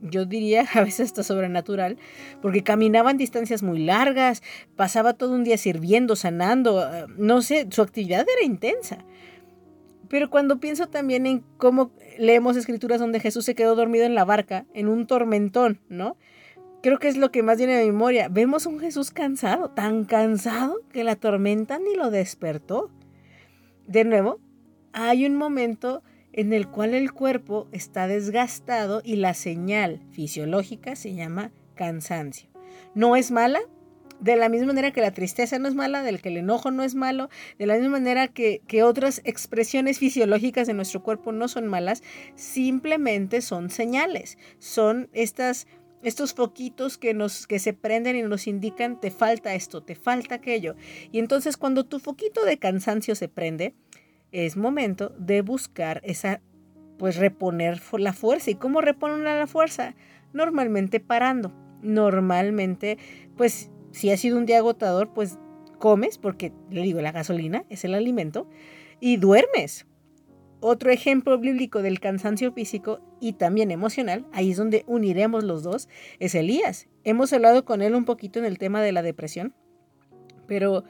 yo 0.00 0.24
diría 0.24 0.66
a 0.74 0.82
veces 0.82 1.08
hasta 1.08 1.22
sobrenatural, 1.22 1.98
porque 2.42 2.62
caminaban 2.62 3.16
distancias 3.16 3.62
muy 3.62 3.84
largas, 3.84 4.42
pasaba 4.76 5.14
todo 5.14 5.32
un 5.32 5.44
día 5.44 5.58
sirviendo, 5.58 6.16
sanando, 6.16 6.82
eh, 6.82 7.06
no 7.16 7.42
sé, 7.42 7.66
su 7.70 7.82
actividad 7.82 8.26
era 8.28 8.44
intensa. 8.44 9.04
Pero 10.08 10.30
cuando 10.30 10.60
pienso 10.60 10.86
también 10.86 11.26
en 11.26 11.42
cómo 11.56 11.90
leemos 12.18 12.56
escrituras 12.56 13.00
donde 13.00 13.20
Jesús 13.20 13.44
se 13.44 13.54
quedó 13.54 13.74
dormido 13.74 14.04
en 14.04 14.14
la 14.14 14.24
barca, 14.24 14.64
en 14.72 14.88
un 14.88 15.06
tormentón, 15.06 15.80
¿no? 15.88 16.16
Creo 16.82 16.98
que 16.98 17.08
es 17.08 17.16
lo 17.16 17.32
que 17.32 17.42
más 17.42 17.58
viene 17.58 17.76
de 17.76 17.86
memoria. 17.86 18.28
Vemos 18.28 18.66
un 18.66 18.78
Jesús 18.78 19.10
cansado, 19.10 19.70
tan 19.70 20.04
cansado 20.04 20.80
que 20.92 21.02
la 21.02 21.16
tormenta 21.16 21.78
ni 21.80 21.96
lo 21.96 22.10
despertó. 22.10 22.90
De 23.88 24.04
nuevo, 24.04 24.38
hay 24.92 25.26
un 25.26 25.34
momento 25.34 26.02
en 26.36 26.52
el 26.52 26.68
cual 26.68 26.94
el 26.94 27.12
cuerpo 27.12 27.66
está 27.72 28.06
desgastado 28.06 29.00
y 29.02 29.16
la 29.16 29.34
señal 29.34 30.00
fisiológica 30.12 30.94
se 30.94 31.14
llama 31.14 31.50
cansancio. 31.74 32.48
No 32.94 33.16
es 33.16 33.30
mala, 33.30 33.60
de 34.20 34.36
la 34.36 34.48
misma 34.48 34.68
manera 34.68 34.92
que 34.92 35.00
la 35.00 35.12
tristeza 35.12 35.58
no 35.58 35.68
es 35.68 35.74
mala, 35.74 36.02
del 36.02 36.20
que 36.20 36.28
el 36.28 36.38
enojo 36.38 36.70
no 36.70 36.82
es 36.82 36.94
malo, 36.94 37.28
de 37.58 37.66
la 37.66 37.74
misma 37.74 37.90
manera 37.90 38.28
que, 38.28 38.62
que, 38.66 38.82
otras 38.82 39.20
expresiones 39.24 39.98
fisiológicas 39.98 40.66
de 40.66 40.74
nuestro 40.74 41.02
cuerpo 41.02 41.32
no 41.32 41.48
son 41.48 41.66
malas, 41.66 42.02
simplemente 42.34 43.42
son 43.42 43.70
señales, 43.70 44.38
son 44.58 45.08
estas, 45.12 45.66
estos 46.02 46.34
foquitos 46.34 46.98
que, 46.98 47.14
nos, 47.14 47.46
que 47.46 47.58
se 47.58 47.72
prenden 47.72 48.16
y 48.16 48.22
nos 48.22 48.46
indican 48.46 49.00
te 49.00 49.10
falta 49.10 49.54
esto, 49.54 49.82
te 49.82 49.94
falta 49.94 50.36
aquello. 50.36 50.76
Y 51.12 51.18
entonces 51.18 51.56
cuando 51.56 51.84
tu 51.84 51.98
foquito 51.98 52.44
de 52.44 52.58
cansancio 52.58 53.14
se 53.14 53.28
prende, 53.28 53.74
es 54.32 54.56
momento 54.56 55.14
de 55.18 55.42
buscar 55.42 56.00
esa, 56.04 56.40
pues 56.98 57.16
reponer 57.16 57.80
la 57.98 58.12
fuerza. 58.12 58.50
¿Y 58.50 58.54
cómo 58.56 58.80
reponer 58.80 59.18
la 59.18 59.46
fuerza? 59.46 59.94
Normalmente 60.32 61.00
parando. 61.00 61.52
Normalmente, 61.82 62.98
pues 63.36 63.70
si 63.92 64.10
ha 64.10 64.16
sido 64.16 64.38
un 64.38 64.46
día 64.46 64.58
agotador, 64.58 65.12
pues 65.12 65.38
comes, 65.78 66.18
porque 66.18 66.52
le 66.70 66.82
digo, 66.82 67.00
la 67.00 67.12
gasolina 67.12 67.64
es 67.68 67.84
el 67.84 67.94
alimento, 67.94 68.48
y 69.00 69.16
duermes. 69.16 69.86
Otro 70.60 70.90
ejemplo 70.90 71.38
bíblico 71.38 71.82
del 71.82 72.00
cansancio 72.00 72.52
físico 72.52 73.00
y 73.20 73.34
también 73.34 73.70
emocional, 73.70 74.26
ahí 74.32 74.52
es 74.52 74.56
donde 74.56 74.84
uniremos 74.86 75.44
los 75.44 75.62
dos, 75.62 75.88
es 76.18 76.34
Elías. 76.34 76.88
Hemos 77.04 77.32
hablado 77.32 77.64
con 77.64 77.82
él 77.82 77.94
un 77.94 78.04
poquito 78.04 78.38
en 78.38 78.46
el 78.46 78.58
tema 78.58 78.82
de 78.82 78.92
la 78.92 79.02
depresión, 79.02 79.54
pero 80.46 80.84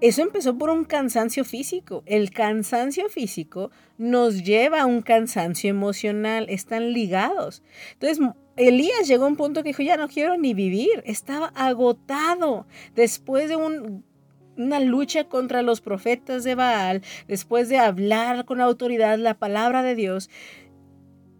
eso 0.00 0.22
empezó 0.22 0.58
por 0.58 0.70
un 0.70 0.84
cansancio 0.84 1.44
físico. 1.44 2.02
El 2.06 2.30
cansancio 2.30 3.08
físico 3.08 3.70
nos 3.96 4.42
lleva 4.44 4.82
a 4.82 4.86
un 4.86 5.02
cansancio 5.02 5.70
emocional, 5.70 6.46
están 6.48 6.92
ligados. 6.92 7.62
Entonces, 7.94 8.20
Elías 8.56 9.08
llegó 9.08 9.24
a 9.24 9.28
un 9.28 9.36
punto 9.36 9.62
que 9.62 9.70
dijo, 9.70 9.82
ya 9.82 9.96
no 9.96 10.08
quiero 10.08 10.36
ni 10.36 10.54
vivir, 10.54 11.02
estaba 11.06 11.46
agotado 11.54 12.66
después 12.94 13.48
de 13.48 13.56
una 13.56 14.80
lucha 14.80 15.24
contra 15.24 15.62
los 15.62 15.80
profetas 15.80 16.44
de 16.44 16.54
Baal, 16.54 17.02
después 17.26 17.68
de 17.68 17.78
hablar 17.78 18.44
con 18.44 18.60
autoridad 18.60 19.18
la 19.18 19.38
palabra 19.38 19.82
de 19.82 19.94
Dios. 19.94 20.28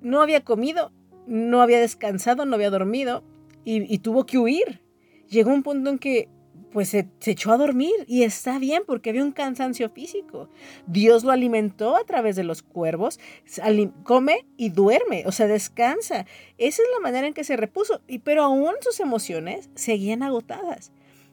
No 0.01 0.23
había 0.23 0.43
comido, 0.43 0.93
no 1.27 1.61
había 1.61 1.81
descansado, 1.81 2.45
no 2.47 2.55
había 2.57 2.71
dormido 2.71 3.25
y, 3.65 3.93
y 3.93 3.99
tuvo 3.99 4.27
que 4.27 4.39
huir. 4.39 4.81
Llegó 5.29 5.53
un 5.53 5.63
punto 5.63 5.91
en 5.91 5.99
que 5.99 6.29
pues 6.75 6.89
se, 6.89 7.09
echó 7.25 7.53
a 7.53 7.57
dormir 7.57 7.95
y 8.09 8.25
está 8.25 8.59
bien 8.59 8.83
porque 8.85 9.11
había 9.11 9.23
un 9.23 9.31
cansancio 9.31 9.91
físico. 9.91 10.49
Dios 10.89 11.23
lo 11.23 11.31
alimentó 11.31 11.97
a 11.97 12.03
través 12.03 12.35
de 12.35 12.43
los 12.43 12.65
cuervos, 12.65 13.21
come 14.03 14.45
y 14.57 14.71
duerme, 14.71 15.23
o 15.25 15.31
sea, 15.31 15.47
descansa. 15.47 16.27
Esa 16.59 16.83
es 16.83 16.89
la 16.93 16.99
manera 16.99 17.29
en 17.29 17.33
que 17.33 17.45
se 17.45 17.57
repuso, 17.57 18.03
y, 18.09 18.19
pero 18.19 18.43
aún 18.43 18.73
sus 18.81 18.99
emociones 18.99 19.71
seguían 19.77 20.25
agotadas 20.25 20.91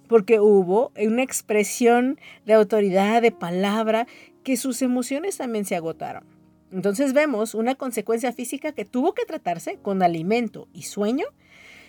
porque 0.08 0.40
hubo 0.40 0.92
una 0.96 1.24
expresión 1.24 2.20
de 2.46 2.54
autoridad, 2.54 3.22
de 3.22 3.32
palabra, 3.32 4.06
que 4.44 4.58
sus 4.58 4.82
emociones 4.84 5.38
también 5.38 5.66
se 5.66 5.76
agotaron. 5.76 6.26
Entonces 6.72 7.14
vemos 7.14 7.56
una 7.56 7.74
consecuencia 7.74 8.32
física 8.32 8.74
que 8.74 8.86
tuvo 8.86 9.14
que 9.14 9.26
tratarse 9.26 9.78
con 9.82 10.04
alimento 10.04 10.68
y 10.72 10.84
sueño, 10.84 11.26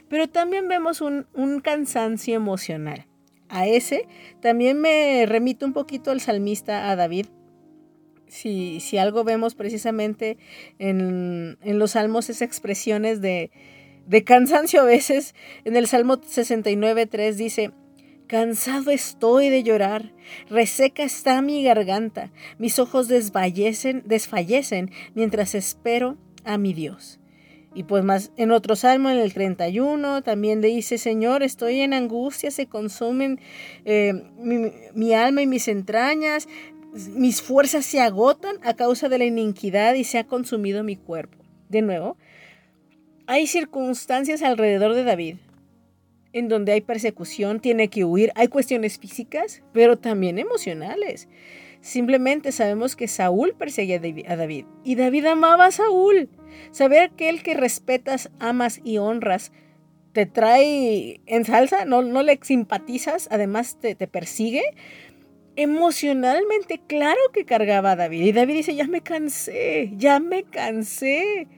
pero 0.09 0.27
también 0.29 0.69
vemos 0.69 1.03
un, 1.03 1.27
un 1.35 1.61
cansancio 1.61 2.35
emocional 2.37 3.07
a 3.53 3.67
ese. 3.67 4.09
También 4.41 4.81
me 4.81 5.25
remito 5.27 5.65
un 5.65 5.73
poquito 5.73 6.11
al 6.11 6.21
salmista, 6.21 6.91
a 6.91 6.97
David. 6.97 7.27
Si, 8.27 8.81
si 8.81 8.97
algo 8.97 9.25
vemos 9.25 9.55
precisamente 9.55 10.39
en, 10.79 11.59
en 11.63 11.79
los 11.79 11.93
salmos 11.93 12.31
es 12.31 12.41
expresiones 12.41 13.21
de, 13.21 13.51
de 14.07 14.25
cansancio 14.25 14.81
a 14.81 14.85
veces. 14.85 15.35
En 15.65 15.77
el 15.77 15.87
Salmo 15.87 16.17
69.3 16.17 17.35
dice, 17.35 17.73
Cansado 18.27 18.91
estoy 18.91 19.51
de 19.51 19.63
llorar, 19.63 20.15
reseca 20.49 21.03
está 21.03 21.43
mi 21.43 21.63
garganta, 21.63 22.33
mis 22.57 22.79
ojos 22.79 23.07
desfallecen, 23.07 24.05
desfallecen 24.07 24.91
mientras 25.15 25.55
espero 25.55 26.17
a 26.43 26.57
mi 26.57 26.73
Dios. 26.73 27.21
Y 27.75 27.85
pues 27.85 28.05
más 28.05 28.33
en 28.37 28.51
otro 28.51 28.77
salmo, 28.77 29.09
en 29.09 29.19
el 29.19 29.33
31, 29.33 30.23
también 30.23 30.61
le 30.61 30.69
dice, 30.69 30.99
Señor, 30.99 31.43
estoy 31.43 31.81
en 31.81 31.95
angustia, 31.95 32.51
se 32.51 32.67
consumen 32.67 33.41
eh, 33.85 34.13
mi, 34.95 35.15
alma 35.15 35.43
y 35.43 35.47
mis 35.47 35.69
entrañas, 35.69 36.49
mis 36.93 37.41
fuerzas 37.41 37.87
se 37.87 38.01
agotan 38.01 38.57
a 38.63 38.75
causa 38.75 39.09
de 39.09 39.19
la 39.19 39.25
iniquidad 39.25 39.95
y 39.95 40.05
se 40.05 40.19
ha 40.19 40.25
consumido 40.25 40.85
mi 40.85 40.97
cuerpo. 40.97 41.39
De 41.71 41.81
nuevo, 41.81 42.19
hay 43.27 43.47
circunstancias 43.47 44.43
alrededor 44.43 44.95
de 44.95 45.05
David 45.05 45.37
en 46.33 46.49
donde 46.49 46.73
hay 46.73 46.81
persecución, 46.81 47.61
tiene 47.61 47.89
que 47.89 48.05
huir, 48.05 48.33
hay 48.35 48.49
cuestiones 48.49 48.99
físicas, 48.99 49.63
pero 49.73 49.99
también 49.99 50.39
emocionales. 50.39 51.29
Simplemente 51.83 52.53
sabemos 52.53 52.95
que 52.95 53.09
Saúl 53.09 53.55
perseguía 53.59 54.01
a 54.29 54.37
David 54.37 54.67
y 54.85 54.95
David 54.95 55.27
amaba 55.27 55.67
a 55.67 55.73
Saúl. 55.73 56.31
Saber 56.71 57.11
que 57.11 57.29
el 57.29 57.43
que 57.43 57.55
respetas, 57.55 58.31
amas 58.39 58.81
y 58.85 58.99
honras 58.99 59.51
te 60.13 60.25
trae 60.25 61.21
en 61.27 61.45
salsa, 61.45 61.85
no, 61.85 62.03
no 62.03 62.23
le 62.23 62.39
simpatizas, 62.41 63.27
además 63.33 63.81
te, 63.81 63.97
te 63.97 64.07
persigue. 64.07 64.63
Emocionalmente, 65.57 66.81
claro 66.87 67.21
que 67.33 67.45
cargaba 67.45 67.91
a 67.91 67.97
David. 67.97 68.27
Y 68.27 68.33
David 68.33 68.55
dice, 68.55 68.77
ya 68.77 68.87
me 68.87 69.01
cansé, 69.01 69.91
ya 69.97 70.21
me 70.21 70.45
cansé. 70.45 71.49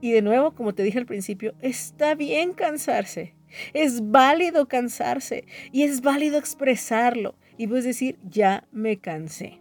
Y 0.00 0.12
de 0.12 0.22
nuevo, 0.22 0.54
como 0.54 0.74
te 0.74 0.82
dije 0.82 0.98
al 0.98 1.06
principio, 1.06 1.54
está 1.60 2.14
bien 2.14 2.54
cansarse. 2.54 3.34
Es 3.74 4.10
válido 4.10 4.68
cansarse 4.68 5.44
y 5.70 5.82
es 5.82 6.00
válido 6.00 6.38
expresarlo 6.38 7.34
y 7.56 7.66
puedes 7.66 7.84
decir, 7.84 8.18
ya 8.28 8.64
me 8.72 8.98
cansé. 8.98 9.60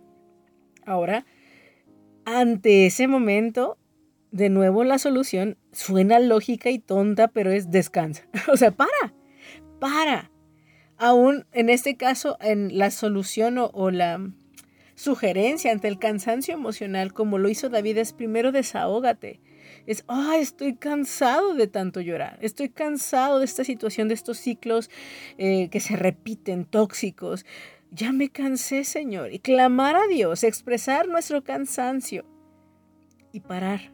Ahora, 0.86 1.25
ante 2.25 2.86
ese 2.86 3.08
momento, 3.08 3.77
de 4.32 4.49
nuevo 4.49 4.84
la 4.84 4.97
solución 4.97 5.58
suena 5.71 6.19
lógica 6.19 6.69
y 6.69 6.79
tonta, 6.79 7.27
pero 7.27 7.51
es 7.51 7.71
descansa. 7.71 8.23
O 8.51 8.58
sea, 8.58 8.71
para, 8.71 9.13
para. 9.79 10.32
Aún 10.97 11.45
en 11.51 11.69
este 11.69 11.97
caso, 11.97 12.38
en 12.39 12.77
la 12.77 12.91
solución 12.91 13.58
o, 13.58 13.91
la 13.91 14.19
sugerencia 14.95 15.71
ante 15.71 15.88
el 15.88 15.99
cansancio 15.99 16.53
emocional, 16.53 17.13
como 17.13 17.38
lo 17.38 17.49
hizo 17.49 17.69
David, 17.69 17.97
es 17.97 18.13
primero 18.13 18.51
desahógate 18.51 19.41
es, 19.86 20.03
ah, 20.08 20.38
estoy 20.39 20.75
cansado 20.75 21.53
de 21.56 21.67
tanto 21.67 22.01
llorar, 22.01 22.38
estoy 22.41 22.69
cansado 22.69 23.39
de 23.39 23.45
esta 23.45 23.63
situación, 23.63 24.08
de 24.08 24.13
estos 24.13 24.38
ciclos 24.38 24.89
eh, 25.38 25.69
que 25.69 25.79
se 25.79 25.95
repiten, 25.95 26.65
tóxicos. 26.65 27.45
Ya 27.95 28.12
me 28.12 28.29
cansé, 28.29 28.84
Señor. 28.84 29.32
Y 29.32 29.39
clamar 29.39 29.95
a 29.95 30.08
Dios, 30.08 30.43
expresar 30.43 31.08
nuestro 31.08 31.43
cansancio 31.43 32.25
y 33.32 33.41
parar, 33.41 33.93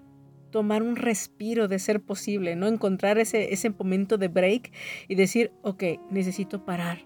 tomar 0.51 0.83
un 0.83 0.95
respiro 0.95 1.67
de 1.67 1.79
ser 1.79 2.01
posible, 2.01 2.55
¿no? 2.55 2.67
Encontrar 2.67 3.19
ese, 3.19 3.53
ese 3.53 3.69
momento 3.71 4.17
de 4.17 4.29
break 4.29 4.71
y 5.09 5.15
decir, 5.15 5.51
ok, 5.63 5.83
necesito 6.09 6.63
parar. 6.63 6.99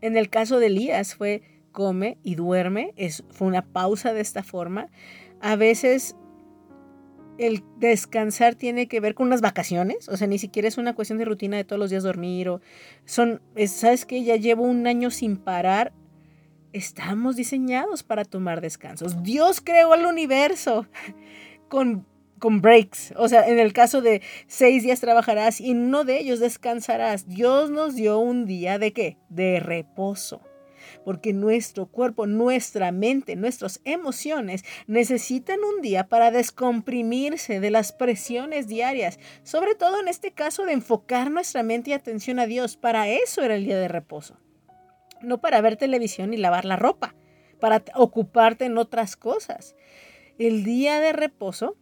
En 0.00 0.16
el 0.16 0.30
caso 0.30 0.58
de 0.58 0.66
Elías 0.66 1.14
fue 1.14 1.42
come 1.70 2.16
y 2.22 2.36
duerme, 2.36 2.94
es, 2.96 3.22
fue 3.28 3.48
una 3.48 3.66
pausa 3.66 4.14
de 4.14 4.22
esta 4.22 4.42
forma. 4.42 4.88
A 5.40 5.56
veces 5.56 6.16
el 7.38 7.64
descansar 7.78 8.54
tiene 8.54 8.86
que 8.86 9.00
ver 9.00 9.14
con 9.14 9.26
unas 9.26 9.40
vacaciones, 9.40 10.08
o 10.08 10.16
sea, 10.16 10.26
ni 10.26 10.38
siquiera 10.38 10.68
es 10.68 10.78
una 10.78 10.94
cuestión 10.94 11.18
de 11.18 11.24
rutina 11.24 11.56
de 11.56 11.64
todos 11.64 11.80
los 11.80 11.90
días 11.90 12.02
dormir 12.02 12.48
o 12.48 12.60
son, 13.04 13.42
¿sabes 13.66 14.06
qué? 14.06 14.22
Ya 14.22 14.36
llevo 14.36 14.64
un 14.64 14.86
año 14.86 15.10
sin 15.10 15.36
parar. 15.36 15.92
Estamos 16.72 17.36
diseñados 17.36 18.02
para 18.02 18.24
tomar 18.24 18.60
descansos. 18.60 19.22
Dios 19.22 19.60
creó 19.60 19.94
el 19.94 20.06
universo 20.06 20.86
con, 21.68 22.06
con 22.38 22.60
breaks. 22.60 23.14
O 23.16 23.28
sea, 23.28 23.46
en 23.46 23.58
el 23.58 23.72
caso 23.72 24.02
de 24.02 24.22
seis 24.48 24.82
días 24.82 25.00
trabajarás 25.00 25.60
y 25.60 25.70
en 25.70 25.82
uno 25.82 26.04
de 26.04 26.18
ellos 26.18 26.40
descansarás. 26.40 27.28
Dios 27.28 27.70
nos 27.70 27.94
dio 27.94 28.18
un 28.18 28.44
día 28.44 28.78
de 28.78 28.92
qué? 28.92 29.18
De 29.28 29.60
reposo. 29.60 30.40
Porque 31.04 31.32
nuestro 31.32 31.86
cuerpo, 31.86 32.26
nuestra 32.26 32.90
mente, 32.90 33.36
nuestras 33.36 33.80
emociones 33.84 34.64
necesitan 34.86 35.60
un 35.62 35.82
día 35.82 36.08
para 36.08 36.30
descomprimirse 36.30 37.60
de 37.60 37.70
las 37.70 37.92
presiones 37.92 38.66
diarias, 38.66 39.18
sobre 39.42 39.74
todo 39.74 40.00
en 40.00 40.08
este 40.08 40.32
caso 40.32 40.64
de 40.64 40.72
enfocar 40.72 41.30
nuestra 41.30 41.62
mente 41.62 41.90
y 41.90 41.92
atención 41.92 42.38
a 42.38 42.46
Dios. 42.46 42.76
Para 42.76 43.08
eso 43.08 43.42
era 43.42 43.54
el 43.54 43.64
día 43.64 43.78
de 43.78 43.88
reposo, 43.88 44.38
no 45.20 45.40
para 45.40 45.60
ver 45.60 45.76
televisión 45.76 46.32
y 46.32 46.38
lavar 46.38 46.64
la 46.64 46.76
ropa, 46.76 47.14
para 47.60 47.84
ocuparte 47.94 48.64
en 48.64 48.78
otras 48.78 49.16
cosas. 49.16 49.76
El 50.38 50.64
día 50.64 51.00
de 51.00 51.12
reposo 51.12 51.76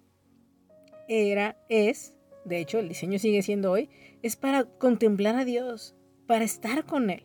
era, 1.08 1.56
es, 1.68 2.14
de 2.44 2.58
hecho 2.58 2.78
el 2.78 2.88
diseño 2.88 3.18
sigue 3.18 3.42
siendo 3.42 3.70
hoy, 3.70 3.88
es 4.22 4.36
para 4.36 4.64
contemplar 4.64 5.36
a 5.36 5.44
Dios, 5.44 5.94
para 6.26 6.44
estar 6.44 6.84
con 6.84 7.10
Él. 7.10 7.24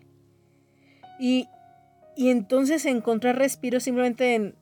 Y, 1.19 1.47
entonces 2.17 2.85
encontrar 2.85 3.37
respiro 3.37 3.79
simplemente 3.79 4.35
en, 4.35 4.55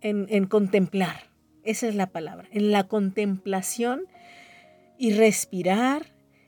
en 0.00 0.46
contemplar. 0.46 1.30
Esa 1.62 1.88
es 1.88 1.94
la 1.94 2.06
palabra, 2.06 2.48
en 2.52 2.72
la 2.72 2.84
contemplación 2.84 4.02
y 4.98 5.12
respirar 5.12 6.06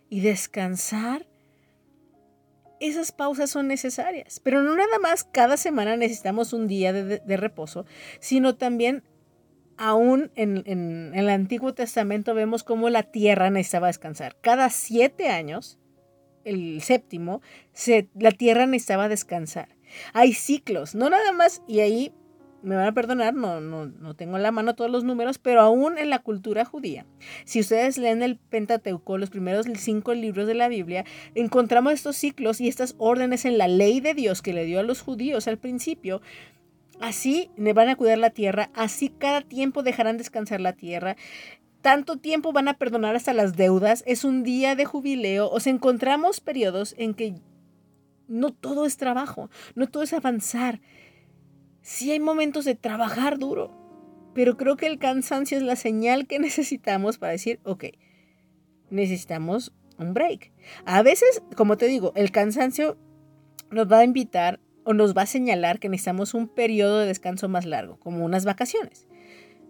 y 0.08 0.20
descansar. 0.20 1.26
Esas 2.80 3.12
pausas 3.12 3.50
son 3.50 3.68
necesarias, 3.68 4.40
pero 4.40 4.62
no 4.62 4.74
nada 4.74 4.98
más 5.00 5.22
cada 5.22 5.56
semana 5.56 5.96
necesitamos 5.96 6.52
un 6.52 6.66
día 6.66 6.92
de, 6.92 7.18
de 7.18 7.36
reposo, 7.36 7.86
sino 8.18 8.56
también 8.56 9.04
aún 9.76 10.30
en, 10.36 11.12
el 11.14 11.28
Antiguo 11.28 11.74
Testamento 11.74 12.34
vemos 12.34 12.62
cómo 12.62 12.88
la 12.88 13.02
tierra 13.02 13.50
necesitaba 13.50 13.88
descansar. 13.88 14.36
Cada 14.40 14.70
siete 14.70 15.28
años, 15.28 15.78
el 16.44 16.80
séptimo, 16.82 17.42
la 18.14 18.30
tierra 18.32 18.66
necesitaba 18.66 19.08
descansar. 19.08 19.71
Hay 20.12 20.32
ciclos, 20.32 20.94
no 20.94 21.10
nada 21.10 21.32
más, 21.32 21.62
y 21.66 21.80
ahí 21.80 22.12
me 22.62 22.76
van 22.76 22.86
a 22.86 22.94
perdonar, 22.94 23.34
no, 23.34 23.60
no, 23.60 23.86
no 23.86 24.14
tengo 24.14 24.36
en 24.36 24.42
la 24.44 24.52
mano 24.52 24.74
todos 24.74 24.90
los 24.90 25.02
números, 25.02 25.38
pero 25.38 25.60
aún 25.60 25.98
en 25.98 26.10
la 26.10 26.20
cultura 26.20 26.64
judía, 26.64 27.06
si 27.44 27.60
ustedes 27.60 27.98
leen 27.98 28.22
el 28.22 28.36
Pentateuco, 28.36 29.18
los 29.18 29.30
primeros 29.30 29.66
cinco 29.76 30.14
libros 30.14 30.46
de 30.46 30.54
la 30.54 30.68
Biblia, 30.68 31.04
encontramos 31.34 31.92
estos 31.92 32.16
ciclos 32.16 32.60
y 32.60 32.68
estas 32.68 32.94
órdenes 32.98 33.44
en 33.44 33.58
la 33.58 33.66
ley 33.66 34.00
de 34.00 34.14
Dios 34.14 34.42
que 34.42 34.52
le 34.52 34.64
dio 34.64 34.78
a 34.78 34.84
los 34.84 35.00
judíos 35.00 35.48
al 35.48 35.58
principio, 35.58 36.22
Así 37.02 37.50
van 37.56 37.88
a 37.88 37.96
cuidar 37.96 38.18
la 38.18 38.30
tierra, 38.30 38.70
así 38.74 39.08
cada 39.08 39.40
tiempo 39.40 39.82
dejarán 39.82 40.18
descansar 40.18 40.60
la 40.60 40.74
tierra. 40.74 41.16
Tanto 41.80 42.16
tiempo 42.16 42.52
van 42.52 42.68
a 42.68 42.74
perdonar 42.74 43.16
hasta 43.16 43.32
las 43.32 43.56
deudas, 43.56 44.04
es 44.06 44.22
un 44.22 44.44
día 44.44 44.76
de 44.76 44.84
jubileo, 44.84 45.50
os 45.50 45.66
encontramos 45.66 46.40
periodos 46.40 46.94
en 46.98 47.14
que 47.14 47.34
no 48.32 48.52
todo 48.52 48.86
es 48.86 48.96
trabajo, 48.96 49.50
no 49.74 49.88
todo 49.88 50.02
es 50.02 50.12
avanzar. 50.12 50.80
Sí 51.82 52.10
hay 52.10 52.20
momentos 52.20 52.64
de 52.64 52.74
trabajar 52.74 53.38
duro, 53.38 53.70
pero 54.34 54.56
creo 54.56 54.76
que 54.76 54.86
el 54.86 54.98
cansancio 54.98 55.56
es 55.58 55.62
la 55.62 55.76
señal 55.76 56.26
que 56.26 56.38
necesitamos 56.40 57.18
para 57.18 57.32
decir, 57.32 57.60
ok, 57.64 57.84
necesitamos 58.90 59.72
un 59.98 60.14
break. 60.14 60.52
A 60.84 61.02
veces, 61.02 61.42
como 61.56 61.76
te 61.76 61.86
digo, 61.86 62.12
el 62.16 62.32
cansancio 62.32 62.96
nos 63.70 63.90
va 63.90 63.98
a 63.98 64.04
invitar 64.04 64.60
o 64.84 64.94
nos 64.94 65.16
va 65.16 65.22
a 65.22 65.26
señalar 65.26 65.78
que 65.78 65.88
necesitamos 65.88 66.34
un 66.34 66.48
periodo 66.48 67.00
de 67.00 67.06
descanso 67.06 67.48
más 67.48 67.66
largo, 67.66 67.98
como 68.00 68.24
unas 68.24 68.44
vacaciones. 68.44 69.06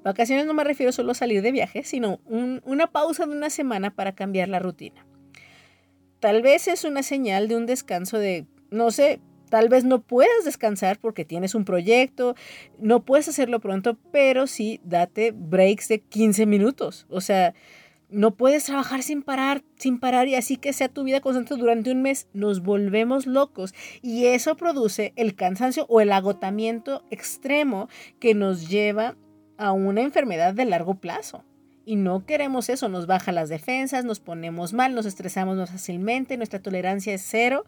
Vacaciones 0.03 0.47
no 0.47 0.55
me 0.55 0.65
refiero 0.65 0.91
solo 0.91 1.13
a 1.13 1.15
salir 1.15 1.43
de 1.43 1.53
viaje, 1.53 1.85
sino 1.85 2.21
una 2.27 2.89
pausa 2.89 3.27
de 3.27 3.37
una 3.37 3.51
semana 3.51 3.95
para 3.95 4.15
cambiar 4.15 4.49
la 4.49 4.59
rutina. 4.59 5.07
Tal 6.19 6.43
vez 6.43 6.69
es 6.69 6.85
una 6.85 7.03
señal 7.03 7.49
de 7.49 7.57
un 7.57 7.67
descanso 7.67 8.19
de, 8.19 8.47
no 8.73 8.91
sé, 8.91 9.21
tal 9.49 9.69
vez 9.69 9.85
no 9.85 10.01
puedas 10.01 10.45
descansar 10.45 10.99
porque 10.99 11.25
tienes 11.25 11.55
un 11.55 11.65
proyecto, 11.65 12.35
no 12.79 13.05
puedes 13.05 13.29
hacerlo 13.29 13.61
pronto, 13.61 13.99
pero 14.11 14.47
sí 14.47 14.81
date 14.83 15.33
breaks 15.33 15.89
de 15.89 16.01
15 16.01 16.47
minutos. 16.47 17.07
O 17.11 17.21
sea, 17.21 17.55
no 18.09 18.35
puedes 18.35 18.65
trabajar 18.65 19.03
sin 19.03 19.23
parar, 19.23 19.63
sin 19.77 19.99
parar 19.99 20.29
y 20.29 20.35
así 20.35 20.57
que 20.57 20.73
sea 20.73 20.89
tu 20.89 21.05
vida 21.05 21.21
constante 21.21 21.57
durante 21.57 21.91
un 21.91 22.03
mes, 22.03 22.29
nos 22.33 22.63
volvemos 22.63 23.27
locos 23.27 23.75
y 24.03 24.27
eso 24.27 24.57
produce 24.57 25.13
el 25.17 25.35
cansancio 25.35 25.87
o 25.89 26.01
el 26.01 26.13
agotamiento 26.13 27.05
extremo 27.11 27.89
que 28.21 28.35
nos 28.35 28.69
lleva 28.69 29.17
a 29.57 29.73
una 29.73 30.03
enfermedad 30.03 30.55
de 30.55 30.65
largo 30.67 30.95
plazo. 30.95 31.45
Y 31.85 31.97
no 31.97 32.25
queremos 32.27 32.69
eso, 32.69 32.89
nos 32.89 33.07
baja 33.07 33.33
las 33.33 33.49
defensas, 33.49 34.05
nos 34.05 34.21
ponemos 34.21 34.73
mal, 34.73 34.95
nos 34.95 35.05
estresamos 35.05 35.57
más 35.57 35.71
fácilmente, 35.71 36.37
nuestra 36.37 36.61
tolerancia 36.61 37.13
es 37.13 37.27
cero. 37.29 37.65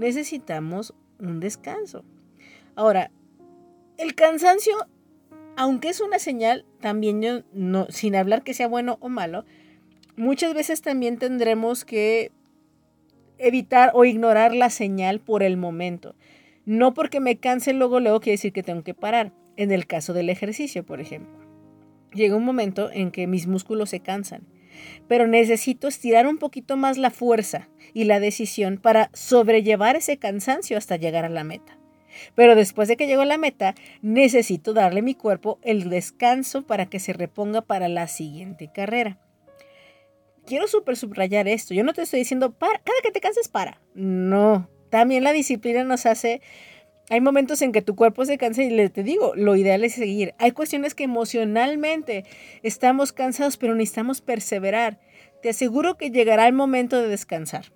Necesitamos 0.00 0.94
un 1.20 1.38
descanso. 1.38 2.04
Ahora, 2.74 3.12
el 3.98 4.14
cansancio 4.14 4.74
aunque 5.60 5.90
es 5.90 6.00
una 6.00 6.18
señal, 6.18 6.64
también 6.80 7.20
yo, 7.20 7.42
no, 7.52 7.86
sin 7.90 8.16
hablar 8.16 8.42
que 8.42 8.54
sea 8.54 8.66
bueno 8.66 8.96
o 9.00 9.10
malo, 9.10 9.44
muchas 10.16 10.54
veces 10.54 10.80
también 10.80 11.18
tendremos 11.18 11.84
que 11.84 12.32
evitar 13.36 13.90
o 13.92 14.06
ignorar 14.06 14.54
la 14.54 14.70
señal 14.70 15.20
por 15.20 15.42
el 15.42 15.58
momento. 15.58 16.14
No 16.64 16.94
porque 16.94 17.20
me 17.20 17.36
canse 17.36 17.74
luego, 17.74 18.00
luego 18.00 18.20
quiere 18.20 18.38
decir 18.38 18.54
que 18.54 18.62
tengo 18.62 18.82
que 18.82 18.94
parar. 18.94 19.32
En 19.56 19.70
el 19.70 19.86
caso 19.86 20.14
del 20.14 20.30
ejercicio, 20.30 20.82
por 20.82 21.00
ejemplo. 21.00 21.38
Llega 22.14 22.36
un 22.36 22.44
momento 22.46 22.90
en 22.90 23.10
que 23.10 23.26
mis 23.26 23.46
músculos 23.46 23.90
se 23.90 24.00
cansan, 24.00 24.46
pero 25.08 25.26
necesito 25.26 25.88
estirar 25.88 26.26
un 26.26 26.38
poquito 26.38 26.76
más 26.76 26.98
la 26.98 27.10
fuerza 27.10 27.68
y 27.94 28.04
la 28.04 28.20
decisión 28.20 28.78
para 28.78 29.10
sobrellevar 29.12 29.96
ese 29.96 30.18
cansancio 30.18 30.78
hasta 30.78 30.96
llegar 30.96 31.24
a 31.24 31.28
la 31.30 31.44
meta. 31.44 31.78
Pero 32.34 32.54
después 32.54 32.88
de 32.88 32.96
que 32.96 33.06
llego 33.06 33.22
a 33.22 33.26
la 33.26 33.38
meta, 33.38 33.74
necesito 34.02 34.72
darle 34.72 35.00
a 35.00 35.04
mi 35.04 35.14
cuerpo 35.14 35.58
el 35.62 35.88
descanso 35.90 36.62
para 36.66 36.86
que 36.86 36.98
se 36.98 37.12
reponga 37.12 37.62
para 37.62 37.88
la 37.88 38.08
siguiente 38.08 38.70
carrera. 38.72 39.18
Quiero 40.46 40.66
super 40.66 40.96
subrayar 40.96 41.48
esto. 41.48 41.74
Yo 41.74 41.84
no 41.84 41.92
te 41.92 42.02
estoy 42.02 42.20
diciendo, 42.20 42.52
para, 42.52 42.78
cada 42.78 43.00
que 43.02 43.12
te 43.12 43.20
canses, 43.20 43.48
para. 43.48 43.80
No. 43.94 44.68
También 44.90 45.22
la 45.22 45.32
disciplina 45.32 45.84
nos 45.84 46.06
hace 46.06 46.40
hay 47.10 47.20
momentos 47.20 47.60
en 47.60 47.72
que 47.72 47.82
tu 47.82 47.96
cuerpo 47.96 48.24
se 48.24 48.38
cansa 48.38 48.62
y 48.62 48.70
le 48.70 48.88
te 48.88 49.02
digo, 49.02 49.32
lo 49.34 49.56
ideal 49.56 49.82
es 49.82 49.94
seguir. 49.94 50.32
Hay 50.38 50.52
cuestiones 50.52 50.94
que 50.94 51.02
emocionalmente 51.02 52.24
estamos 52.62 53.12
cansados, 53.12 53.56
pero 53.56 53.74
necesitamos 53.74 54.20
perseverar. 54.20 55.00
Te 55.42 55.48
aseguro 55.48 55.96
que 55.96 56.12
llegará 56.12 56.46
el 56.46 56.52
momento 56.52 57.02
de 57.02 57.08
descansar, 57.08 57.72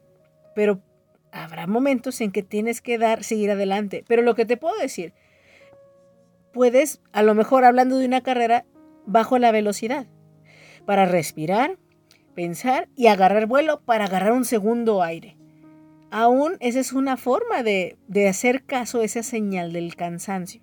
pero 0.54 0.80
habrá 1.32 1.66
momentos 1.66 2.20
en 2.20 2.30
que 2.30 2.44
tienes 2.44 2.80
que 2.80 2.96
dar, 2.96 3.24
seguir 3.24 3.50
adelante. 3.50 4.04
Pero 4.06 4.22
lo 4.22 4.36
que 4.36 4.46
te 4.46 4.56
puedo 4.56 4.78
decir, 4.78 5.14
puedes, 6.52 7.02
a 7.10 7.24
lo 7.24 7.34
mejor 7.34 7.64
hablando 7.64 7.98
de 7.98 8.06
una 8.06 8.22
carrera, 8.22 8.64
bajo 9.04 9.38
la 9.40 9.50
velocidad, 9.50 10.06
para 10.86 11.06
respirar, 11.06 11.76
pensar 12.36 12.88
y 12.94 13.08
agarrar 13.08 13.46
vuelo 13.46 13.80
para 13.84 14.04
agarrar 14.04 14.32
un 14.32 14.44
segundo 14.44 15.02
aire. 15.02 15.36
Aún 16.16 16.58
esa 16.60 16.78
es 16.78 16.92
una 16.92 17.16
forma 17.16 17.64
de, 17.64 17.96
de 18.06 18.28
hacer 18.28 18.62
caso 18.62 19.00
a 19.00 19.04
esa 19.04 19.24
señal 19.24 19.72
del 19.72 19.96
cansancio. 19.96 20.62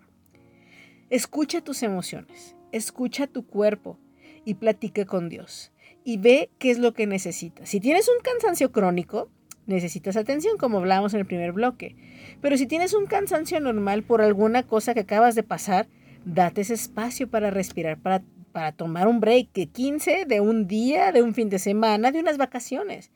Escucha 1.09 1.59
tus 1.59 1.83
emociones, 1.83 2.55
escucha 2.71 3.27
tu 3.27 3.45
cuerpo 3.45 3.99
y 4.45 4.53
platique 4.53 5.05
con 5.05 5.27
Dios. 5.27 5.73
Y 6.05 6.15
ve 6.19 6.49
qué 6.57 6.71
es 6.71 6.79
lo 6.79 6.93
que 6.93 7.05
necesitas. 7.05 7.67
Si 7.67 7.81
tienes 7.81 8.07
un 8.07 8.23
cansancio 8.23 8.71
crónico, 8.71 9.29
necesitas 9.65 10.15
atención, 10.15 10.57
como 10.57 10.77
hablábamos 10.77 11.13
en 11.15 11.19
el 11.19 11.25
primer 11.25 11.51
bloque. 11.51 11.97
Pero 12.39 12.55
si 12.55 12.65
tienes 12.65 12.93
un 12.93 13.05
cansancio 13.05 13.59
normal 13.59 14.03
por 14.03 14.21
alguna 14.21 14.63
cosa 14.63 14.93
que 14.93 15.01
acabas 15.01 15.35
de 15.35 15.43
pasar, 15.43 15.89
date 16.23 16.61
ese 16.61 16.75
espacio 16.75 17.29
para 17.29 17.51
respirar, 17.51 17.99
para, 17.99 18.23
para 18.53 18.71
tomar 18.71 19.05
un 19.05 19.19
break, 19.19 19.51
que 19.51 19.67
15 19.67 20.23
de 20.25 20.39
un 20.39 20.67
día, 20.67 21.11
de 21.11 21.21
un 21.21 21.33
fin 21.33 21.49
de 21.49 21.59
semana, 21.59 22.13
de 22.13 22.21
unas 22.21 22.37
vacaciones. 22.37 23.11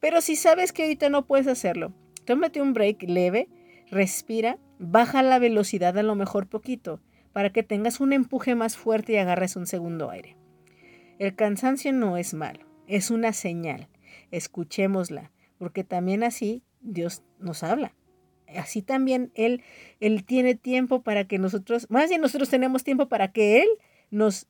Pero 0.00 0.20
si 0.20 0.36
sabes 0.36 0.72
que 0.72 0.82
ahorita 0.82 1.08
no 1.08 1.26
puedes 1.26 1.46
hacerlo, 1.46 1.92
tómate 2.24 2.60
un 2.62 2.72
break 2.72 3.02
leve, 3.02 3.48
respira, 3.90 4.58
baja 4.78 5.22
la 5.22 5.38
velocidad 5.38 5.96
a 5.98 6.02
lo 6.02 6.14
mejor 6.14 6.48
poquito, 6.48 7.00
para 7.32 7.50
que 7.50 7.62
tengas 7.62 8.00
un 8.00 8.12
empuje 8.12 8.54
más 8.54 8.76
fuerte 8.76 9.12
y 9.12 9.16
agarres 9.16 9.56
un 9.56 9.66
segundo 9.66 10.10
aire. 10.10 10.36
El 11.18 11.34
cansancio 11.34 11.92
no 11.92 12.16
es 12.16 12.34
malo, 12.34 12.66
es 12.86 13.10
una 13.10 13.32
señal. 13.32 13.88
Escuchémosla 14.30 15.30
porque 15.58 15.84
también 15.84 16.24
así 16.24 16.62
Dios 16.80 17.22
nos 17.38 17.62
habla. 17.62 17.94
Así 18.56 18.80
también 18.80 19.30
Él, 19.34 19.62
Él 20.00 20.24
tiene 20.24 20.54
tiempo 20.54 21.02
para 21.02 21.26
que 21.26 21.38
nosotros, 21.38 21.86
más 21.90 22.08
bien 22.08 22.22
nosotros 22.22 22.48
tenemos 22.48 22.82
tiempo 22.82 23.10
para 23.10 23.30
que 23.30 23.60
Él 23.60 23.68
nos, 24.10 24.48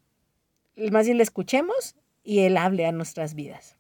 más 0.92 1.06
bien 1.06 1.16
le 1.16 1.24
escuchemos 1.24 1.96
y 2.22 2.40
Él 2.40 2.56
hable 2.56 2.86
a 2.86 2.92
nuestras 2.92 3.34
vidas. 3.34 3.79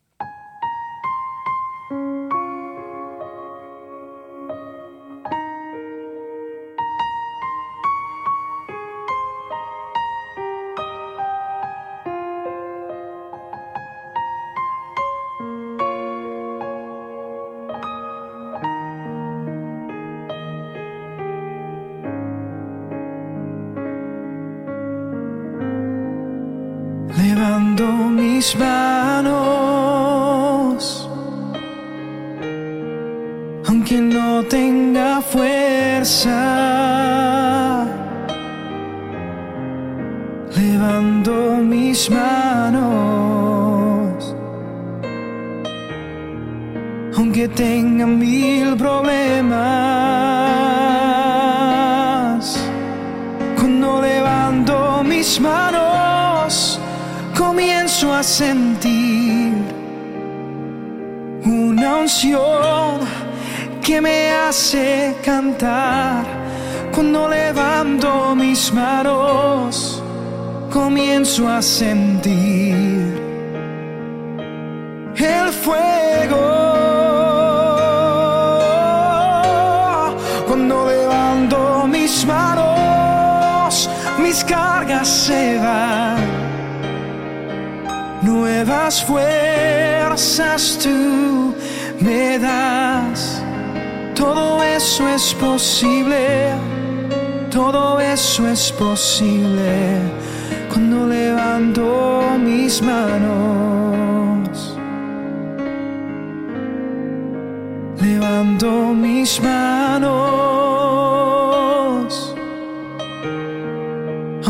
Levando 27.80 28.10
mis 28.10 28.54
manos, 28.54 28.89
a 71.48 71.62
sentir 71.62 73.18
el 75.16 75.52
fuego. 75.64 76.40
Cuando 80.46 80.86
levanto 80.88 81.86
mis 81.86 82.24
manos, 82.26 83.88
mis 84.18 84.44
cargas 84.44 85.08
se 85.08 85.58
van 85.58 86.30
nuevas 88.22 89.02
fuerzas 89.04 90.78
tú 90.82 91.54
me 92.00 92.38
das. 92.38 93.42
Todo 94.14 94.62
eso 94.62 95.08
es 95.08 95.34
posible, 95.34 96.52
todo 97.50 98.00
eso 98.00 98.46
es 98.48 98.70
posible 98.72 100.00
cuando 100.70 101.06
levanto 101.06 102.22
mis 102.38 102.80
manos. 102.82 104.76
Levanto 108.00 108.70
mis 108.94 109.40
manos 109.42 110.50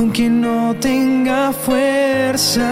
aunque 0.01 0.29
no 0.29 0.75
tenga 0.81 1.53
fuerza. 1.53 2.69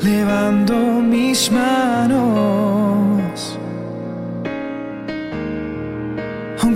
Levando 0.00 0.74
mis 1.12 1.50
manos, 1.52 2.61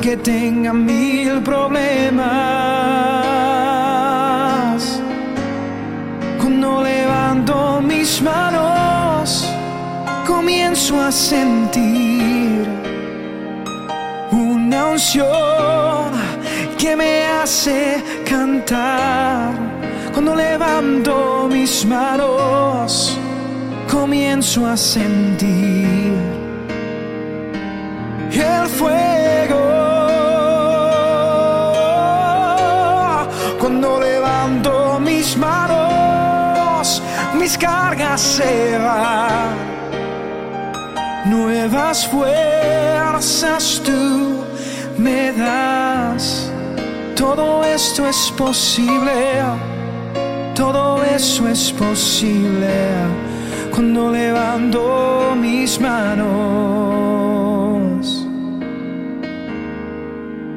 aunque 0.07 0.23
tenga 0.23 0.73
mil 0.73 1.43
problemas. 1.43 2.23
Cuando 6.39 6.83
levanto 6.85 7.81
mis 7.83 8.23
manos, 8.23 9.49
comienzo 10.25 11.01
a 11.01 11.11
sentir 11.11 12.67
una 14.31 14.87
unción 14.93 16.13
que 16.79 16.95
me 16.95 17.25
hace 17.27 18.01
cantar. 18.29 19.55
Cuando 20.13 20.37
levanto 20.37 21.49
mis 21.51 21.85
manos, 21.85 23.19
comienzo 23.91 24.67
a 24.67 24.77
sentir 24.77 26.15
el 28.33 28.69
fuego. 28.69 29.66
Se 38.17 38.79
van 38.79 39.77
nuevas 41.27 42.07
fuerzas 42.07 43.83
tú 43.85 44.45
me 44.99 45.33
das. 45.33 46.51
Todo 47.15 47.65
esto 47.65 48.07
es 48.07 48.33
posible, 48.37 49.43
todo 50.55 51.03
eso 51.05 51.49
es 51.49 51.73
posible. 51.73 52.75
Cuando 53.73 54.11
levanto 54.11 55.35
mis 55.39 55.81
manos. 55.81 56.27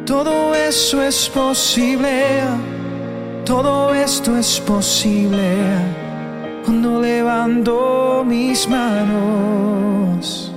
Todo 0.05 0.55
eso 0.55 1.03
es 1.03 1.29
posible, 1.29 2.41
todo 3.45 3.93
esto 3.93 4.37
es 4.37 4.59
posible 4.59 5.98
cuando 6.69 7.01
levanto 7.01 8.23
mis 8.23 8.69
manos. 8.69 10.53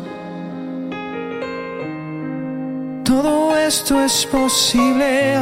Todo 3.03 3.57
esto 3.57 3.99
es 3.99 4.27
posible, 4.27 5.39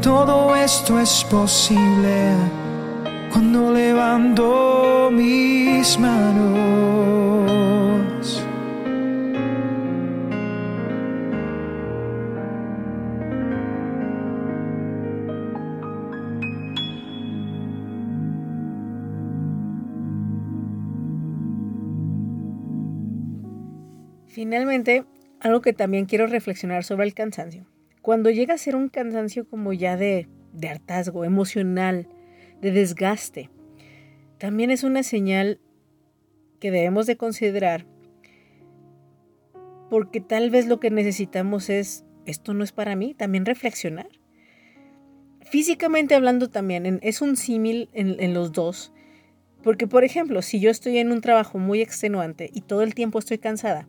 todo 0.00 0.56
esto 0.56 0.98
es 0.98 1.22
posible 1.24 2.32
cuando 3.30 3.70
levanto 3.70 5.10
mis 5.12 5.98
manos. 5.98 7.37
Finalmente, 24.84 25.04
algo 25.40 25.60
que 25.60 25.72
también 25.72 26.06
quiero 26.06 26.28
reflexionar 26.28 26.84
sobre 26.84 27.06
el 27.06 27.14
cansancio. 27.14 27.66
Cuando 28.00 28.30
llega 28.30 28.54
a 28.54 28.58
ser 28.58 28.76
un 28.76 28.88
cansancio 28.88 29.48
como 29.48 29.72
ya 29.72 29.96
de, 29.96 30.28
hartazgo 30.68 31.24
emocional, 31.24 32.06
de 32.60 32.70
desgaste, 32.70 33.50
también 34.38 34.70
es 34.70 34.84
una 34.84 35.02
señal 35.02 35.60
que 36.60 36.70
debemos 36.70 37.06
de 37.06 37.16
considerar 37.16 37.86
porque 39.90 40.20
tal 40.20 40.50
vez 40.50 40.68
lo 40.68 40.78
que 40.78 40.90
necesitamos 40.90 41.70
es, 41.70 42.04
esto 42.26 42.54
no 42.54 42.62
es 42.62 42.72
para 42.72 42.94
mí, 42.94 43.14
también 43.14 43.46
reflexionar. 43.46 44.08
Físicamente 45.40 46.14
hablando 46.14 46.50
también, 46.50 47.00
es 47.02 47.22
un 47.22 47.36
símil 47.36 47.88
en 47.94 48.34
los 48.34 48.52
dos, 48.52 48.92
porque 49.64 49.88
por 49.88 50.04
ejemplo, 50.04 50.42
si 50.42 50.60
yo 50.60 50.70
estoy 50.70 50.98
en 50.98 51.10
un 51.10 51.20
trabajo 51.20 51.58
muy 51.58 51.80
extenuante 51.80 52.50
y 52.52 52.60
todo 52.60 52.82
el 52.82 52.94
tiempo 52.94 53.18
estoy 53.18 53.38
cansada, 53.38 53.88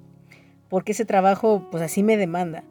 porque 0.70 0.94
ese 0.94 1.06
trabajo 1.06 1.68
pues 1.72 1.84
así 1.84 2.04
me 2.04 2.18
demanda, 2.18 2.64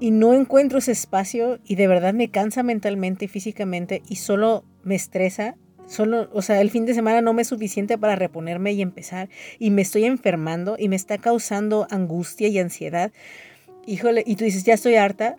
y 0.00 0.10
no 0.10 0.34
encuentro 0.34 0.78
ese 0.78 0.92
espacio 0.92 1.60
y 1.64 1.76
de 1.76 1.86
verdad 1.86 2.14
me 2.14 2.30
cansa 2.30 2.62
mentalmente 2.62 3.26
y 3.26 3.28
físicamente 3.28 4.02
y 4.08 4.16
solo 4.16 4.64
me 4.82 4.94
estresa, 4.94 5.56
solo, 5.86 6.28
o 6.32 6.42
sea, 6.42 6.60
el 6.60 6.70
fin 6.70 6.84
de 6.84 6.94
semana 6.94 7.20
no 7.20 7.32
me 7.32 7.42
es 7.42 7.48
suficiente 7.48 7.96
para 7.96 8.16
reponerme 8.16 8.72
y 8.72 8.82
empezar 8.82 9.28
y 9.58 9.70
me 9.70 9.82
estoy 9.82 10.04
enfermando 10.04 10.76
y 10.78 10.88
me 10.88 10.96
está 10.96 11.18
causando 11.18 11.86
angustia 11.90 12.48
y 12.48 12.58
ansiedad. 12.58 13.12
Híjole, 13.86 14.24
y 14.26 14.36
tú 14.36 14.44
dices, 14.44 14.64
ya 14.64 14.74
estoy 14.74 14.96
harta. 14.96 15.36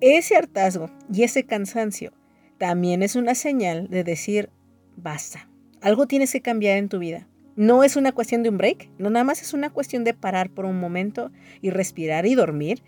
Ese 0.00 0.36
hartazgo 0.36 0.90
y 1.12 1.24
ese 1.24 1.44
cansancio 1.44 2.12
también 2.58 3.02
es 3.02 3.16
una 3.16 3.34
señal 3.34 3.88
de 3.88 4.04
decir, 4.04 4.50
basta. 4.96 5.48
Algo 5.82 6.06
tienes 6.06 6.32
que 6.32 6.42
cambiar 6.42 6.76
en 6.76 6.88
tu 6.88 6.98
vida. 6.98 7.26
No 7.60 7.84
es 7.84 7.96
una 7.96 8.12
cuestión 8.12 8.42
de 8.42 8.48
un 8.48 8.56
break, 8.56 8.88
no 8.96 9.10
nada 9.10 9.22
más 9.22 9.42
es 9.42 9.52
una 9.52 9.68
cuestión 9.68 10.02
de 10.02 10.14
parar 10.14 10.48
por 10.48 10.64
un 10.64 10.80
momento 10.80 11.30
y 11.60 11.68
respirar 11.68 12.24
y 12.24 12.34
dormir. 12.34 12.82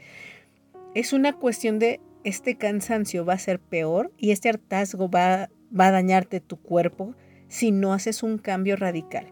Es 0.94 1.12
una 1.12 1.34
cuestión 1.34 1.78
de 1.78 2.00
este 2.24 2.56
cansancio 2.56 3.26
va 3.26 3.34
a 3.34 3.38
ser 3.38 3.60
peor 3.60 4.12
y 4.16 4.30
este 4.30 4.48
hartazgo 4.48 5.10
va, 5.10 5.50
va 5.78 5.88
a 5.88 5.90
dañarte 5.90 6.40
tu 6.40 6.56
cuerpo 6.56 7.14
si 7.48 7.70
no 7.70 7.92
haces 7.92 8.22
un 8.22 8.38
cambio 8.38 8.76
radical. 8.76 9.26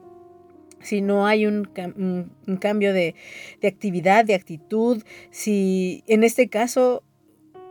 Si 0.82 1.00
no 1.00 1.26
hay 1.26 1.46
un, 1.46 1.64
cam- 1.64 1.94
un- 1.96 2.32
un 2.46 2.56
cambio 2.58 2.92
de, 2.92 3.14
de 3.62 3.68
actividad, 3.68 4.26
de 4.26 4.34
actitud, 4.34 5.02
si 5.30 6.04
en 6.06 6.22
este 6.22 6.50
caso 6.50 7.02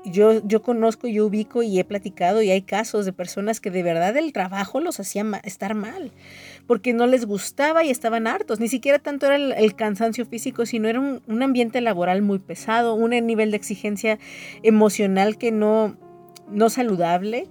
yo, 0.05 0.41
yo 0.47 0.61
conozco, 0.63 1.07
yo 1.07 1.25
ubico 1.27 1.61
y 1.61 1.77
he 1.79 1.83
platicado 1.83 2.41
y 2.41 2.49
hay 2.49 2.61
casos 2.63 3.05
de 3.05 3.13
personas 3.13 3.59
que 3.59 3.69
de 3.69 3.83
verdad 3.83 4.15
el 4.17 4.31
trabajo 4.33 4.79
los 4.79 4.99
hacía 4.99 5.23
estar 5.43 5.75
mal, 5.75 6.11
porque 6.69 6.93
no 6.93 7.07
les 7.07 7.25
gustaba 7.25 7.83
y 7.83 7.89
estaban 7.89 8.27
hartos. 8.27 8.59
Ni 8.59 8.67
siquiera 8.67 8.99
tanto 8.99 9.25
era 9.25 9.37
el, 9.37 9.73
cansancio 9.73 10.23
físico, 10.27 10.67
sino 10.67 10.87
era 10.87 10.99
un, 10.99 11.41
ambiente 11.41 11.81
laboral 11.81 12.21
muy 12.21 12.37
pesado, 12.37 12.93
un 12.93 13.09
nivel 13.09 13.49
de 13.49 13.57
exigencia 13.57 14.19
emocional 14.61 15.39
que 15.39 15.51
no, 15.51 15.97
no 16.47 16.69
saludable 16.69 17.47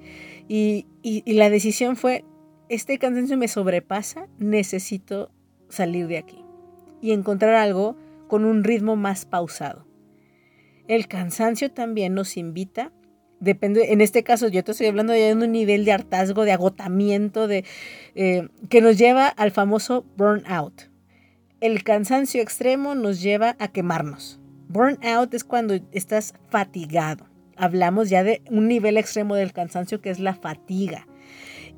y- 0.46 0.86
y 1.02 1.32
la 1.32 1.50
decisión 1.50 1.96
fue, 1.96 2.24
este 2.68 2.96
cansancio 2.98 3.36
me 3.36 3.48
sobrepasa, 3.48 4.28
necesito 4.38 5.32
salir 5.68 6.06
de 6.06 6.18
aquí 6.18 6.44
y 7.02 7.10
encontrar 7.10 7.56
algo 7.56 7.96
con 8.28 8.44
un 8.44 8.62
ritmo 8.62 8.94
más 8.94 9.24
pausado. 9.24 9.84
El 10.86 11.08
cansancio 11.08 11.72
también 11.72 12.14
nos 12.14 12.36
invita, 12.36 12.92
depende, 13.40 13.92
en 13.92 14.00
este 14.00 14.22
caso 14.22 14.48
yo 14.48 14.64
te 14.64 14.72
estoy 14.72 14.86
hablando 14.86 15.14
ya 15.14 15.26
de 15.26 15.34
un 15.34 15.52
nivel 15.52 15.84
de 15.84 15.92
hartazgo, 15.92 16.44
de 16.44 16.52
agotamiento, 16.52 17.46
de, 17.46 17.64
eh, 18.14 18.48
que 18.68 18.80
nos 18.80 18.98
lleva 18.98 19.28
al 19.28 19.50
famoso 19.50 20.04
burnout. 20.16 20.90
El 21.60 21.82
cansancio 21.82 22.40
extremo 22.40 22.94
nos 22.94 23.20
lleva 23.20 23.56
a 23.58 23.68
quemarnos. 23.68 24.40
Burnout 24.68 25.34
es 25.34 25.44
cuando 25.44 25.74
estás 25.92 26.34
fatigado. 26.50 27.26
Hablamos 27.56 28.10
ya 28.10 28.22
de 28.22 28.42
un 28.50 28.68
nivel 28.68 28.96
extremo 28.96 29.34
del 29.34 29.52
cansancio 29.52 30.00
que 30.00 30.10
es 30.10 30.20
la 30.20 30.34
fatiga. 30.34 31.08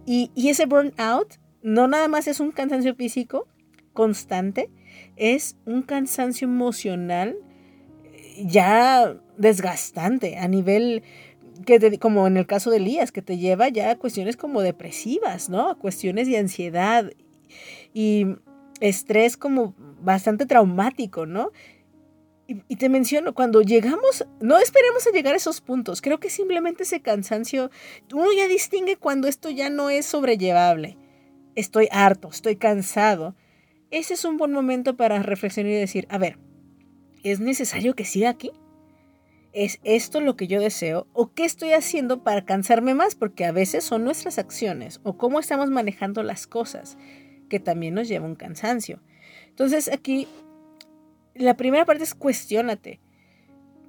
Y, 0.04 0.30
y 0.34 0.48
ese 0.50 0.66
burnout 0.66 1.38
no 1.62 1.88
nada 1.88 2.08
más 2.08 2.26
es 2.26 2.40
un 2.40 2.52
cansancio 2.52 2.94
físico 2.94 3.46
constante, 3.92 4.70
es 5.16 5.56
un 5.64 5.82
cansancio 5.82 6.46
emocional 6.46 7.36
ya 8.44 9.16
desgastante 9.36 10.38
a 10.38 10.48
nivel 10.48 11.02
que 11.66 11.78
te- 11.78 11.98
como 11.98 12.26
en 12.26 12.36
el 12.36 12.46
caso 12.46 12.70
de 12.70 12.78
Elías, 12.78 13.12
que 13.12 13.22
te 13.22 13.38
lleva 13.38 13.68
ya 13.68 13.90
a 13.90 13.96
cuestiones 13.98 14.36
como 14.36 14.62
depresivas, 14.62 15.48
¿no? 15.48 15.70
A 15.70 15.74
cuestiones 15.76 16.26
de 16.28 16.38
ansiedad 16.38 17.10
y 17.92 18.26
estrés 18.80 19.36
como 19.36 19.74
bastante 20.00 20.46
traumático, 20.46 21.26
¿no? 21.26 21.50
Y, 22.46 22.62
y 22.68 22.76
te 22.76 22.88
menciono, 22.88 23.34
cuando 23.34 23.62
llegamos, 23.62 24.26
no 24.40 24.58
esperemos 24.58 25.06
a 25.06 25.10
llegar 25.10 25.34
a 25.34 25.36
esos 25.36 25.60
puntos, 25.60 26.00
creo 26.02 26.18
que 26.18 26.30
simplemente 26.30 26.82
ese 26.82 27.00
cansancio, 27.00 27.70
uno 28.12 28.28
ya 28.36 28.48
distingue 28.48 28.96
cuando 28.96 29.28
esto 29.28 29.50
ya 29.50 29.70
no 29.70 29.90
es 29.90 30.06
sobrellevable. 30.06 30.96
Estoy 31.54 31.88
harto, 31.92 32.28
estoy 32.30 32.56
cansado. 32.56 33.36
Ese 33.90 34.14
es 34.14 34.24
un 34.24 34.36
buen 34.36 34.52
momento 34.52 34.96
para 34.96 35.22
reflexionar 35.22 35.72
y 35.72 35.76
decir, 35.76 36.06
a 36.10 36.18
ver, 36.18 36.38
¿es 37.22 37.40
necesario 37.40 37.94
que 37.94 38.04
siga 38.04 38.30
aquí? 38.30 38.50
¿Es 39.52 39.80
esto 39.82 40.20
lo 40.20 40.36
que 40.36 40.46
yo 40.46 40.60
deseo? 40.60 41.08
¿O 41.12 41.32
qué 41.32 41.44
estoy 41.44 41.72
haciendo 41.72 42.22
para 42.22 42.44
cansarme 42.44 42.94
más? 42.94 43.16
Porque 43.16 43.44
a 43.44 43.52
veces 43.52 43.82
son 43.82 44.04
nuestras 44.04 44.38
acciones 44.38 45.00
o 45.02 45.16
cómo 45.16 45.40
estamos 45.40 45.70
manejando 45.70 46.22
las 46.22 46.46
cosas 46.46 46.96
que 47.48 47.58
también 47.58 47.94
nos 47.94 48.08
lleva 48.08 48.26
un 48.26 48.36
cansancio. 48.36 49.00
Entonces 49.48 49.90
aquí, 49.92 50.28
la 51.34 51.56
primera 51.56 51.84
parte 51.84 52.04
es 52.04 52.14
cuestiónate. 52.14 53.00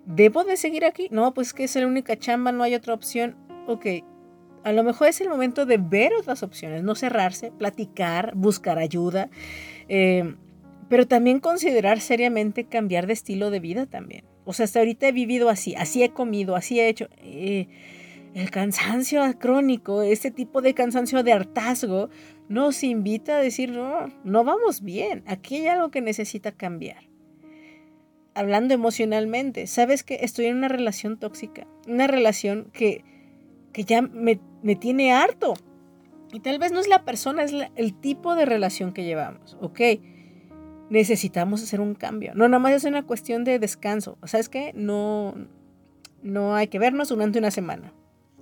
¿Debo 0.06 0.44
de 0.44 0.58
seguir 0.58 0.84
aquí? 0.84 1.08
No, 1.12 1.34
pues 1.36 1.54
que 1.54 1.66
es 1.66 1.76
la 1.76 1.86
única 1.86 2.18
chamba, 2.18 2.52
no 2.52 2.64
hay 2.64 2.74
otra 2.74 2.96
opción. 2.96 3.38
Ok, 3.68 3.86
a 4.64 4.72
lo 4.72 4.84
mejor 4.84 5.10
es 5.10 5.22
el 5.22 5.30
momento 5.30 5.68
de 5.68 5.78
ver 5.78 6.14
otras 6.14 6.42
opciones, 6.42 6.84
no 6.84 6.96
cerrarse, 6.96 7.52
platicar, 7.52 8.34
buscar 8.36 8.80
ayuda, 8.80 9.30
eh, 9.90 10.36
pero 10.90 11.08
también 11.08 11.40
considerar 11.40 12.00
seriamente 12.00 12.66
cambiar 12.66 13.06
de 13.06 13.14
estilo 13.14 13.52
de 13.52 13.60
vida 13.60 13.86
también. 13.86 14.31
O 14.46 14.54
sea, 14.54 14.66
hasta 14.66 14.80
ahorita 14.80 15.08
he 15.08 15.12
vivido 15.12 15.50
así, 15.50 15.76
así 15.76 16.04
he 16.04 16.10
comido, 16.10 16.56
así 16.56 16.80
he 16.80 16.90
hecho. 16.90 17.08
eh, 17.18 17.68
el 18.34 18.50
cansancio 18.50 19.24
crónico, 19.40 20.02
este 20.02 20.32
tipo 20.32 20.62
de 20.62 20.74
cansancio 20.74 21.24
de 21.24 21.34
hartazgo, 21.34 22.10
nos 22.48 22.84
invita 22.84 23.38
a 23.38 23.42
decir, 23.42 23.72
no, 23.72 24.08
no 24.24 24.44
vamos 24.44 24.82
bien, 24.82 25.24
aquí 25.26 25.58
hay 25.58 25.68
algo 25.68 25.92
que 25.92 26.02
necesita 26.02 26.52
cambiar. 26.52 27.10
Hablando 28.34 28.74
emocionalmente, 28.74 29.68
sabes 29.68 30.04
que 30.04 30.20
estoy 30.22 30.46
en 30.46 30.58
una 30.58 30.70
relación 30.70 31.18
tóxica, 31.18 31.68
una 31.88 32.08
relación 32.08 32.70
que, 32.74 33.04
que 33.74 33.84
ya 33.84 34.02
me, 34.02 34.40
me 34.64 34.76
tiene 34.76 35.12
harto. 35.12 35.54
Y 36.34 36.40
tal 36.40 36.60
vez 36.60 36.72
no 36.72 36.80
es 36.80 36.88
la 36.88 37.04
persona, 37.04 37.44
es 37.44 37.54
el 37.76 37.94
tipo 37.94 38.36
de 38.36 38.46
relación 38.46 38.94
que 38.94 39.04
llevamos, 39.04 39.58
¿ok? 39.60 39.82
Necesitamos 40.92 41.64
hacer 41.64 41.82
un 41.82 41.96
cambio. 41.96 42.34
No, 42.36 42.48
nada 42.48 42.60
más 42.60 42.74
es 42.74 42.84
una 42.84 43.02
cuestión 43.04 43.44
de 43.44 43.58
descanso. 43.58 44.20
¿Sabes 44.26 44.48
qué? 44.48 44.74
No, 44.76 45.34
no 46.22 46.54
hay 46.54 46.68
que 46.68 46.78
vernos 46.78 47.10
durante 47.10 47.40
una 47.40 47.50
semana. 47.50 47.94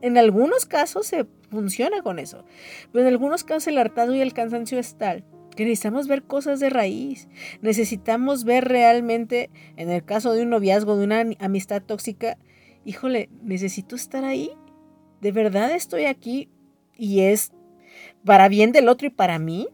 En 0.02 0.18
algunos 0.18 0.66
casos 0.66 1.08
se 1.08 1.26
funciona 1.50 2.02
con 2.02 2.20
eso, 2.20 2.44
pero 2.92 3.04
en 3.04 3.14
algunos 3.14 3.46
casos 3.46 3.68
el 3.68 3.78
hartazgo 3.78 4.16
y 4.16 4.22
el 4.22 4.34
cansancio 4.34 4.80
es 4.80 4.96
tal 4.98 5.24
que 5.56 5.66
necesitamos 5.66 6.08
ver 6.08 6.24
cosas 6.24 6.62
de 6.62 6.70
raíz. 6.70 7.28
Necesitamos 7.62 8.46
ver 8.46 8.66
realmente, 8.66 9.50
en 9.76 9.90
el 9.90 10.06
caso 10.06 10.32
de 10.32 10.44
un 10.44 10.50
noviazgo, 10.50 10.96
de 10.96 11.04
una 11.04 11.26
amistad 11.40 11.82
tóxica, 11.82 12.38
híjole, 12.86 13.30
necesito 13.44 13.98
estar 13.98 14.24
ahí. 14.24 14.52
De 15.20 15.34
verdad 15.34 15.72
estoy 15.76 16.06
aquí 16.06 16.48
y 16.96 17.22
es 17.22 17.52
para 18.24 18.48
bien 18.48 18.72
del 18.72 18.88
otro 18.88 19.08
y 19.08 19.10
para 19.10 19.38
mí. 19.38 19.68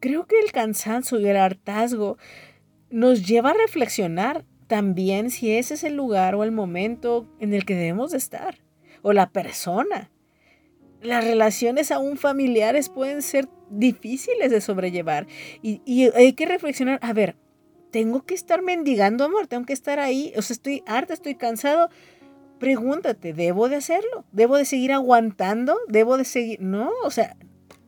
Creo 0.00 0.26
que 0.26 0.38
el 0.40 0.52
cansancio 0.52 1.18
y 1.18 1.26
el 1.26 1.36
hartazgo 1.36 2.18
nos 2.90 3.26
lleva 3.26 3.50
a 3.50 3.54
reflexionar 3.54 4.44
también 4.66 5.30
si 5.30 5.52
ese 5.52 5.74
es 5.74 5.84
el 5.84 5.94
lugar 5.94 6.34
o 6.34 6.44
el 6.44 6.52
momento 6.52 7.26
en 7.40 7.54
el 7.54 7.64
que 7.64 7.74
debemos 7.74 8.12
de 8.12 8.18
estar 8.18 8.58
o 9.02 9.12
la 9.12 9.30
persona. 9.30 10.10
Las 11.02 11.24
relaciones 11.24 11.90
aún 11.90 12.16
familiares 12.16 12.88
pueden 12.88 13.20
ser 13.20 13.48
difíciles 13.70 14.50
de 14.50 14.60
sobrellevar 14.60 15.26
y, 15.62 15.82
y 15.84 16.10
hay 16.16 16.32
que 16.32 16.46
reflexionar, 16.46 16.98
a 17.02 17.12
ver, 17.12 17.36
tengo 17.94 18.24
que 18.26 18.34
estar 18.34 18.62
mendigando 18.62 19.24
amor, 19.24 19.46
tengo 19.46 19.66
que 19.66 19.72
estar 19.72 20.00
ahí, 20.00 20.32
o 20.36 20.42
sea, 20.42 20.54
estoy 20.54 20.82
harta, 20.86 21.14
estoy 21.14 21.36
cansado. 21.36 21.90
Pregúntate, 22.58 23.32
¿debo 23.32 23.68
de 23.68 23.76
hacerlo? 23.76 24.24
¿Debo 24.32 24.56
de 24.56 24.64
seguir 24.64 24.92
aguantando? 24.92 25.76
¿Debo 25.86 26.16
de 26.16 26.24
seguir? 26.24 26.60
No, 26.60 26.90
o 27.04 27.10
sea, 27.10 27.36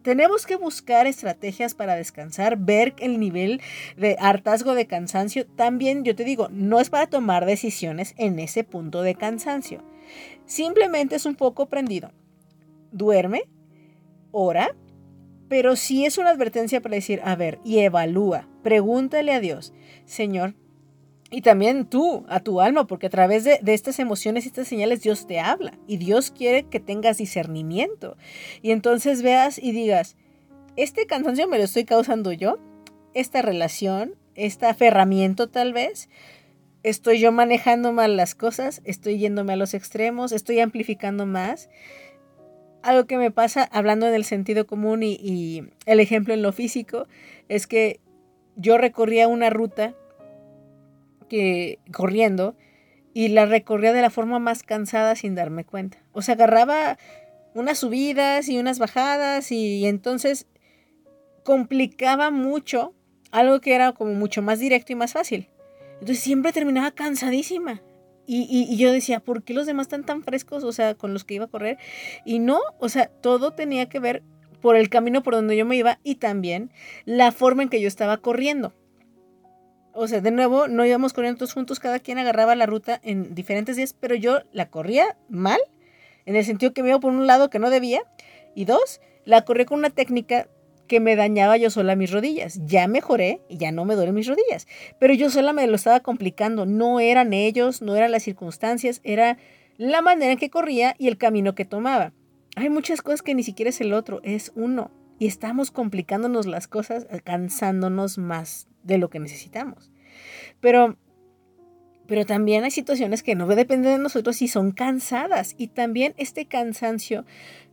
tenemos 0.06 0.46
que 0.46 0.54
buscar 0.54 1.08
estrategias 1.08 1.74
para 1.74 1.96
descansar, 1.96 2.56
ver 2.56 2.94
el 3.00 3.18
nivel 3.18 3.60
de 3.96 4.16
hartazgo 4.20 4.76
de 4.76 4.86
cansancio. 4.86 5.46
También, 5.56 6.04
yo 6.04 6.14
te 6.14 6.22
digo, 6.22 6.46
no 6.52 6.78
es 6.78 6.90
para 6.90 7.08
tomar 7.08 7.44
decisiones 7.44 8.14
en 8.16 8.38
ese 8.38 8.62
punto 8.62 9.02
de 9.02 9.16
cansancio. 9.16 9.82
Simplemente 10.44 11.16
es 11.16 11.26
un 11.26 11.34
poco 11.34 11.66
prendido. 11.66 12.12
Duerme, 12.92 13.48
ora, 14.30 14.76
pero 15.48 15.74
sí 15.74 16.06
es 16.06 16.18
una 16.18 16.30
advertencia 16.30 16.80
para 16.80 16.94
decir, 16.94 17.20
a 17.24 17.34
ver, 17.34 17.58
y 17.64 17.80
evalúa, 17.80 18.48
pregúntale 18.62 19.32
a 19.32 19.40
Dios, 19.40 19.72
Señor, 20.04 20.54
y 21.36 21.42
también 21.42 21.84
tú, 21.84 22.24
a 22.30 22.40
tu 22.40 22.62
alma, 22.62 22.86
porque 22.86 23.08
a 23.08 23.10
través 23.10 23.44
de, 23.44 23.60
estas 23.66 23.98
emociones 23.98 24.46
y 24.46 24.48
estas 24.48 24.68
señales 24.68 25.02
Dios 25.02 25.26
te 25.26 25.38
habla 25.38 25.74
y 25.86 25.98
Dios 25.98 26.30
quiere 26.30 26.62
que 26.62 26.80
tengas 26.80 27.18
discernimiento. 27.18 28.16
Y 28.62 28.70
entonces 28.70 29.20
veas 29.20 29.58
y 29.58 29.72
digas, 29.72 30.16
este 30.76 31.04
cansancio 31.04 31.46
me 31.46 31.58
lo 31.58 31.64
estoy 31.64 31.84
causando 31.84 32.32
yo, 32.32 32.56
esta 33.12 33.42
relación, 33.42 34.14
este 34.34 34.64
aferramiento 34.64 35.50
tal 35.50 35.74
vez, 35.74 36.08
estoy 36.82 37.20
yo 37.20 37.32
manejando 37.32 37.92
mal 37.92 38.16
las 38.16 38.34
cosas, 38.34 38.80
estoy 38.86 39.18
yéndome 39.18 39.52
a 39.52 39.56
los 39.56 39.74
extremos, 39.74 40.32
estoy 40.32 40.60
amplificando 40.60 41.26
más. 41.26 41.68
Algo 42.80 43.06
que 43.06 43.18
me 43.18 43.30
pasa, 43.30 43.68
hablando 43.72 44.06
en 44.06 44.14
el 44.14 44.24
sentido 44.24 44.66
común 44.66 45.02
y 45.02 45.64
el 45.84 46.00
ejemplo 46.00 46.32
en 46.32 46.40
lo 46.40 46.54
físico, 46.54 47.06
es 47.50 47.66
que 47.66 48.00
yo 48.54 48.78
recorría 48.78 49.28
una 49.28 49.50
ruta 49.50 49.94
corriendo 51.92 52.56
y 53.14 53.28
la 53.28 53.46
recorría 53.46 53.92
de 53.92 54.02
la 54.02 54.10
forma 54.10 54.38
más 54.38 54.62
cansada 54.62 55.16
sin 55.16 55.34
darme 55.34 55.64
cuenta. 55.64 55.98
O 56.12 56.22
sea, 56.22 56.34
agarraba 56.34 56.98
unas 57.54 57.78
subidas 57.78 58.48
y 58.48 58.58
unas 58.58 58.78
bajadas 58.78 59.50
y, 59.50 59.86
entonces 59.86 60.46
complicaba 61.42 62.30
mucho 62.30 62.92
algo 63.30 63.60
que 63.60 63.74
era 63.74 63.92
como 63.92 64.12
mucho 64.12 64.42
más 64.42 64.58
directo 64.58 64.92
y 64.92 64.96
más 64.96 65.14
fácil. 65.14 65.48
Entonces 65.94 66.18
siempre 66.18 66.52
terminaba 66.52 66.90
cansadísima. 66.90 67.80
Y, 68.26 68.46
y, 68.50 68.76
yo 68.76 68.92
decía, 68.92 69.20
¿por 69.20 69.44
qué 69.44 69.54
los 69.54 69.66
demás 69.66 69.86
están 69.86 70.04
tan 70.04 70.22
frescos? 70.22 70.64
O 70.64 70.72
sea, 70.72 70.94
con 70.94 71.12
los 71.12 71.24
que 71.24 71.34
iba 71.34 71.44
a 71.44 71.48
correr. 71.48 71.78
Y 72.24 72.40
no, 72.40 72.58
o 72.80 72.88
sea, 72.88 73.06
todo 73.06 73.52
tenía 73.52 73.88
que 73.88 74.00
ver 74.00 74.24
por 74.60 74.76
el 74.76 74.88
camino 74.88 75.22
por 75.22 75.34
donde 75.34 75.56
yo 75.56 75.64
me 75.64 75.76
iba 75.76 76.00
y 76.02 76.16
también 76.16 76.70
la 77.04 77.32
forma 77.32 77.62
en 77.62 77.68
que 77.68 77.80
yo 77.80 77.88
estaba 77.88 78.16
corriendo. 78.18 78.74
O 79.96 80.08
sea, 80.08 80.20
de 80.20 80.30
nuevo, 80.30 80.68
no 80.68 80.84
íbamos 80.84 81.12
corriendo 81.12 81.38
todos 81.38 81.54
juntos, 81.54 81.80
cada 81.80 81.98
quien 81.98 82.18
agarraba 82.18 82.54
la 82.54 82.66
ruta 82.66 83.00
en 83.02 83.34
diferentes 83.34 83.76
días, 83.76 83.94
pero 83.98 84.14
yo 84.14 84.40
la 84.52 84.68
corría 84.68 85.16
mal, 85.28 85.58
en 86.26 86.36
el 86.36 86.44
sentido 86.44 86.72
que 86.72 86.82
me 86.82 86.90
iba 86.90 87.00
por 87.00 87.12
un 87.12 87.26
lado 87.26 87.48
que 87.48 87.58
no 87.58 87.70
debía, 87.70 88.02
y 88.54 88.66
dos, 88.66 89.00
la 89.24 89.42
corrí 89.42 89.64
con 89.64 89.78
una 89.78 89.90
técnica 89.90 90.48
que 90.86 91.00
me 91.00 91.16
dañaba 91.16 91.56
yo 91.56 91.70
sola 91.70 91.96
mis 91.96 92.10
rodillas. 92.10 92.60
Ya 92.66 92.86
mejoré 92.88 93.40
y 93.48 93.56
ya 93.56 93.72
no 93.72 93.84
me 93.84 93.94
duelen 93.94 94.14
mis 94.14 94.28
rodillas, 94.28 94.66
pero 94.98 95.14
yo 95.14 95.30
sola 95.30 95.52
me 95.52 95.66
lo 95.66 95.76
estaba 95.76 96.00
complicando. 96.00 96.64
No 96.64 97.00
eran 97.00 97.32
ellos, 97.32 97.82
no 97.82 97.96
eran 97.96 98.12
las 98.12 98.22
circunstancias, 98.22 99.00
era 99.04 99.38
la 99.76 100.00
manera 100.02 100.32
en 100.32 100.38
que 100.38 100.50
corría 100.50 100.94
y 100.98 101.08
el 101.08 101.18
camino 101.18 101.54
que 101.54 101.64
tomaba. 101.64 102.12
Hay 102.54 102.70
muchas 102.70 103.02
cosas 103.02 103.22
que 103.22 103.34
ni 103.34 103.42
siquiera 103.42 103.70
es 103.70 103.80
el 103.80 103.92
otro, 103.92 104.20
es 104.22 104.52
uno. 104.54 104.90
Y 105.18 105.26
estamos 105.26 105.70
complicándonos 105.70 106.46
las 106.46 106.68
cosas, 106.68 107.06
cansándonos 107.24 108.18
más 108.18 108.68
de 108.86 108.98
lo 108.98 109.10
que 109.10 109.18
necesitamos. 109.18 109.90
Pero 110.60 110.96
Pero 112.06 112.24
también 112.24 112.62
hay 112.62 112.70
situaciones 112.70 113.22
que 113.22 113.34
no 113.34 113.46
dependen 113.48 113.96
de 113.96 114.02
nosotros 114.02 114.40
y 114.40 114.48
son 114.48 114.70
cansadas. 114.70 115.54
Y 115.58 115.68
también 115.68 116.14
este 116.18 116.46
cansancio 116.46 117.24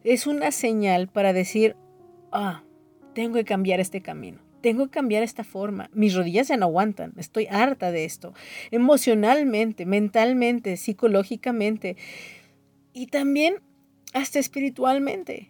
es 0.03 0.25
una 0.25 0.51
señal 0.51 1.07
para 1.07 1.33
decir, 1.33 1.75
ah, 2.31 2.63
tengo 3.13 3.35
que 3.35 3.45
cambiar 3.45 3.79
este 3.79 4.01
camino. 4.01 4.39
Tengo 4.61 4.85
que 4.85 4.91
cambiar 4.91 5.23
esta 5.23 5.43
forma. 5.43 5.89
Mis 5.93 6.15
rodillas 6.15 6.47
ya 6.47 6.57
no 6.57 6.65
aguantan. 6.65 7.13
Estoy 7.17 7.47
harta 7.47 7.91
de 7.91 8.05
esto. 8.05 8.33
Emocionalmente, 8.71 9.85
mentalmente, 9.85 10.77
psicológicamente. 10.77 11.95
Y 12.93 13.07
también 13.07 13.55
hasta 14.13 14.39
espiritualmente. 14.39 15.49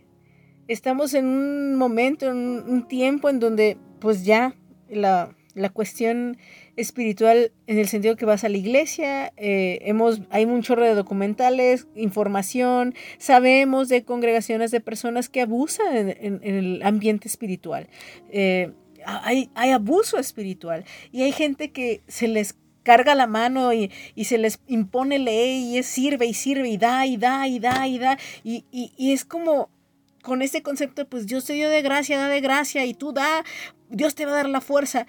Estamos 0.67 1.13
en 1.13 1.25
un 1.25 1.75
momento, 1.75 2.29
en 2.29 2.37
un 2.37 2.87
tiempo 2.87 3.29
en 3.29 3.39
donde 3.39 3.77
pues 3.99 4.25
ya 4.25 4.55
la, 4.89 5.35
la 5.55 5.69
cuestión 5.69 6.37
espiritual 6.75 7.51
en 7.67 7.77
el 7.77 7.87
sentido 7.87 8.15
que 8.15 8.25
vas 8.25 8.43
a 8.43 8.49
la 8.49 8.57
iglesia, 8.57 9.33
eh, 9.37 9.79
hemos, 9.83 10.21
hay 10.29 10.45
un 10.45 10.61
chorro 10.61 10.83
de 10.83 10.95
documentales, 10.95 11.87
información, 11.95 12.95
sabemos 13.17 13.89
de 13.89 14.03
congregaciones 14.03 14.71
de 14.71 14.79
personas 14.79 15.29
que 15.29 15.41
abusan 15.41 16.09
en, 16.09 16.41
el 16.43 16.81
ambiente 16.83 17.27
espiritual. 17.27 17.87
Eh, 18.29 18.71
hay, 19.05 19.49
hay 19.53 19.71
abuso 19.71 20.17
espiritual 20.17 20.85
y 21.11 21.23
hay 21.23 21.31
gente 21.31 21.71
que 21.71 22.01
se 22.07 22.27
les 22.27 22.55
carga 22.83 23.15
la 23.15 23.27
mano 23.27 23.73
y, 23.73 23.91
y, 24.13 24.25
se 24.25 24.37
les 24.37 24.59
impone 24.67 25.17
ley 25.17 25.73
y 25.73 25.77
es 25.77 25.85
sirve 25.85 26.25
y 26.25 26.33
sirve 26.33 26.67
y 26.67 26.77
da 26.77 27.05
y 27.05 27.17
da 27.17 27.47
y 27.47 27.59
da 27.59 27.87
y 27.87 27.97
da. 27.97 28.17
Y, 28.43 28.65
y, 28.71 28.91
y, 28.97 29.13
es 29.13 29.25
como 29.25 29.69
con 30.21 30.41
este 30.41 30.61
concepto, 30.61 31.07
pues 31.07 31.27
Dios 31.27 31.45
te 31.45 31.53
dio 31.53 31.69
de 31.69 31.81
gracia, 31.81 32.17
da 32.17 32.27
de 32.27 32.41
gracia 32.41 32.85
y 32.85 32.93
tú 32.93 33.13
da, 33.13 33.43
Dios 33.89 34.15
te 34.15 34.25
va 34.25 34.33
a 34.33 34.35
dar 34.35 34.49
la 34.49 34.61
fuerza. 34.61 35.07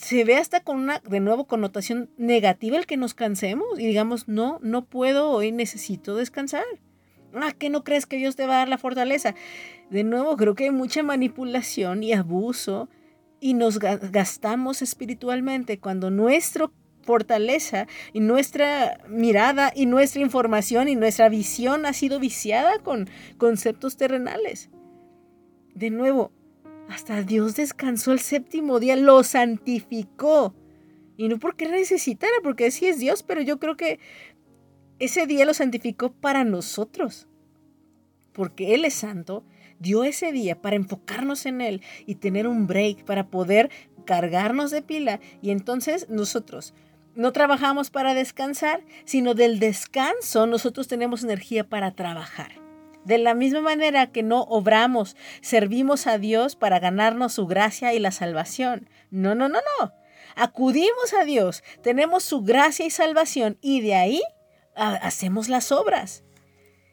Se 0.00 0.24
ve 0.24 0.38
hasta 0.38 0.60
con 0.60 0.78
una, 0.78 1.00
de 1.00 1.20
nuevo, 1.20 1.44
connotación 1.44 2.08
negativa 2.16 2.78
el 2.78 2.86
que 2.86 2.96
nos 2.96 3.12
cansemos 3.12 3.78
y 3.78 3.86
digamos, 3.86 4.28
no, 4.28 4.58
no 4.62 4.86
puedo, 4.86 5.28
hoy 5.28 5.52
necesito 5.52 6.16
descansar. 6.16 6.64
Ah, 7.34 7.52
¿qué 7.52 7.68
no 7.68 7.84
crees 7.84 8.06
que 8.06 8.16
Dios 8.16 8.34
te 8.34 8.46
va 8.46 8.54
a 8.54 8.58
dar 8.60 8.68
la 8.68 8.78
fortaleza? 8.78 9.34
De 9.90 10.02
nuevo, 10.02 10.38
creo 10.38 10.54
que 10.54 10.64
hay 10.64 10.70
mucha 10.70 11.02
manipulación 11.02 12.02
y 12.02 12.14
abuso 12.14 12.88
y 13.40 13.52
nos 13.52 13.78
gastamos 13.78 14.80
espiritualmente 14.80 15.78
cuando 15.78 16.10
nuestra 16.10 16.70
fortaleza 17.02 17.86
y 18.14 18.20
nuestra 18.20 19.04
mirada 19.06 19.70
y 19.76 19.84
nuestra 19.84 20.22
información 20.22 20.88
y 20.88 20.96
nuestra 20.96 21.28
visión 21.28 21.84
ha 21.84 21.92
sido 21.92 22.18
viciada 22.20 22.78
con 22.78 23.10
conceptos 23.36 23.98
terrenales. 23.98 24.70
De 25.74 25.90
nuevo, 25.90 26.32
hasta 26.90 27.22
Dios 27.22 27.56
descansó 27.56 28.12
el 28.12 28.20
séptimo 28.20 28.80
día, 28.80 28.96
lo 28.96 29.22
santificó. 29.22 30.54
Y 31.16 31.28
no 31.28 31.38
porque 31.38 31.68
necesitara, 31.68 32.32
porque 32.42 32.70
sí 32.70 32.86
es 32.86 32.98
Dios, 32.98 33.22
pero 33.22 33.42
yo 33.42 33.58
creo 33.58 33.76
que 33.76 34.00
ese 34.98 35.26
día 35.26 35.44
lo 35.44 35.54
santificó 35.54 36.12
para 36.12 36.44
nosotros. 36.44 37.28
Porque 38.32 38.74
Él 38.74 38.84
es 38.84 38.94
santo 38.94 39.44
dio 39.78 40.04
ese 40.04 40.30
día 40.30 40.60
para 40.60 40.76
enfocarnos 40.76 41.46
en 41.46 41.60
Él 41.60 41.82
y 42.06 42.16
tener 42.16 42.46
un 42.46 42.66
break 42.66 43.04
para 43.04 43.28
poder 43.28 43.70
cargarnos 44.04 44.70
de 44.70 44.82
pila. 44.82 45.20
Y 45.42 45.50
entonces 45.50 46.08
nosotros 46.08 46.74
no 47.14 47.32
trabajamos 47.32 47.90
para 47.90 48.14
descansar, 48.14 48.84
sino 49.04 49.34
del 49.34 49.58
descanso 49.58 50.46
nosotros 50.46 50.86
tenemos 50.86 51.24
energía 51.24 51.68
para 51.68 51.92
trabajar. 51.92 52.59
De 53.04 53.18
la 53.18 53.34
misma 53.34 53.60
manera 53.60 54.12
que 54.12 54.22
no 54.22 54.42
obramos, 54.42 55.16
servimos 55.40 56.06
a 56.06 56.18
Dios 56.18 56.56
para 56.56 56.78
ganarnos 56.78 57.32
su 57.32 57.46
gracia 57.46 57.94
y 57.94 57.98
la 57.98 58.10
salvación. 58.10 58.88
No, 59.10 59.34
no, 59.34 59.48
no, 59.48 59.58
no. 59.78 59.92
Acudimos 60.36 61.12
a 61.18 61.24
Dios, 61.24 61.62
tenemos 61.82 62.22
su 62.22 62.42
gracia 62.42 62.86
y 62.86 62.90
salvación 62.90 63.58
y 63.60 63.80
de 63.80 63.94
ahí 63.94 64.22
hacemos 64.74 65.48
las 65.48 65.72
obras. 65.72 66.24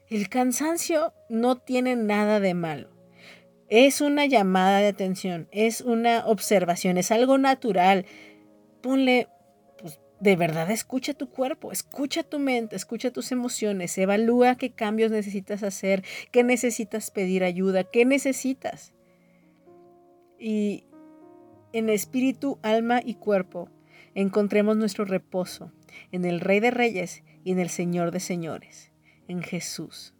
El 0.08 0.28
cansancio 0.28 1.12
no 1.28 1.56
tiene 1.56 1.94
nada 1.94 2.40
de 2.40 2.54
malo. 2.54 2.90
Es 3.68 4.00
una 4.00 4.24
llamada 4.24 4.78
de 4.78 4.88
atención, 4.88 5.48
es 5.52 5.82
una 5.82 6.26
observación, 6.26 6.96
es 6.96 7.10
algo 7.10 7.36
natural. 7.36 8.06
Ponle, 8.80 9.28
de 10.20 10.36
verdad 10.36 10.70
escucha 10.70 11.14
tu 11.14 11.30
cuerpo, 11.30 11.72
escucha 11.72 12.22
tu 12.22 12.38
mente, 12.38 12.76
escucha 12.76 13.12
tus 13.12 13.32
emociones, 13.32 13.96
evalúa 13.98 14.56
qué 14.56 14.70
cambios 14.70 15.10
necesitas 15.10 15.62
hacer, 15.62 16.04
qué 16.32 16.42
necesitas 16.42 17.10
pedir 17.10 17.44
ayuda, 17.44 17.84
qué 17.84 18.04
necesitas. 18.04 18.92
Y 20.38 20.84
en 21.72 21.88
espíritu, 21.88 22.58
alma 22.62 23.00
y 23.04 23.14
cuerpo 23.14 23.68
encontremos 24.14 24.76
nuestro 24.76 25.04
reposo 25.04 25.72
en 26.12 26.24
el 26.24 26.40
Rey 26.40 26.60
de 26.60 26.70
Reyes 26.70 27.22
y 27.44 27.52
en 27.52 27.58
el 27.58 27.68
Señor 27.68 28.10
de 28.10 28.20
Señores 28.20 28.92
en 29.28 29.42
Jesús, 29.42 30.14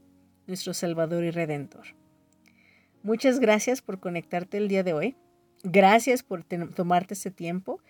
nuestro 0.47 0.75
Salvador 0.75 1.25
y 1.25 1.31
Redentor. 1.31 1.97
Muchas 3.03 3.41
gracias 3.41 3.81
por 3.83 4.01
conectarte 4.01 4.59
el 4.59 4.69
día 4.69 4.83
de 4.83 4.93
hoy. 4.93 5.17
Gracias 5.65 6.23
por 6.23 6.45
tomarte 6.45 7.15
este 7.15 7.31
tiempo. 7.31 7.81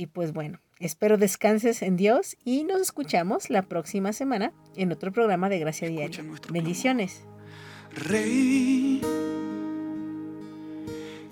Y 0.00 0.06
pues 0.06 0.32
bueno, 0.32 0.60
espero 0.78 1.18
descanses 1.18 1.82
en 1.82 1.98
Dios 1.98 2.38
y 2.42 2.64
nos 2.64 2.80
escuchamos 2.80 3.50
la 3.50 3.60
próxima 3.60 4.14
semana 4.14 4.54
en 4.74 4.92
otro 4.92 5.12
programa 5.12 5.50
de 5.50 5.58
Gracia 5.58 5.88
Diaria. 5.88 6.24
Bendiciones. 6.48 7.22
Rey, 7.94 9.02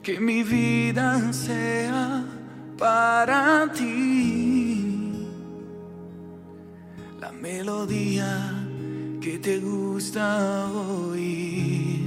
que 0.02 0.20
mi 0.20 0.42
vida 0.42 1.32
sea 1.32 2.26
para 2.76 3.72
ti 3.72 5.26
la 7.18 7.32
melodía 7.32 8.68
que 9.22 9.38
te 9.38 9.60
gusta 9.60 10.70
oír, 10.70 11.97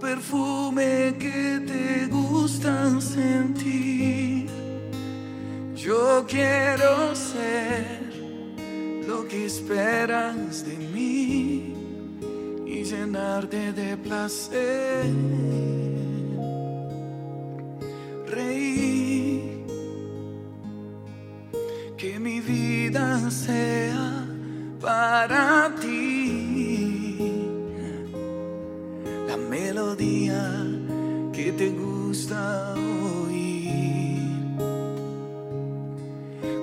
perfume 0.00 1.14
que 1.18 1.60
te 1.66 2.06
gusta 2.06 3.00
sentir. 3.00 4.48
Yo 5.76 6.24
quiero 6.26 7.14
ser 7.14 8.00
lo 9.06 9.28
que 9.28 9.46
esperas 9.46 10.64
de 10.64 10.76
mí 10.76 11.74
y 12.66 12.82
llenarte 12.84 13.72
de 13.72 13.96
placer. 13.98 15.04
Reír, 18.26 19.66
que 21.96 22.18
mi 22.18 22.40
vida 22.40 23.30
sea 23.30 24.26
para 24.80 25.74
ti 25.80 26.09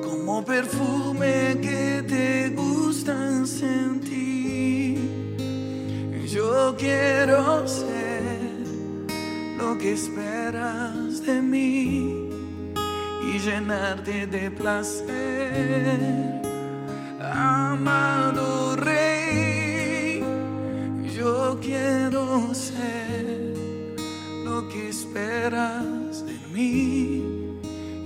como 0.03 0.43
perfume 0.43 1.57
que 1.61 2.03
te 2.07 2.49
gusta 2.49 3.45
sentir. 3.45 4.97
Yo 6.27 6.75
quiero 6.77 7.67
ser 7.67 8.65
lo 9.57 9.77
que 9.77 9.93
esperas 9.93 11.21
de 11.25 11.41
mí 11.41 12.29
y 13.23 13.39
llenarte 13.39 14.27
de 14.27 14.51
placer 14.51 16.37
amado 17.19 18.75
rey, 18.75 20.23
yo 21.15 21.57
quiero 21.61 22.53
ser 22.53 22.76
esperas 24.99 26.25
de 26.25 26.37
mí 26.51 27.21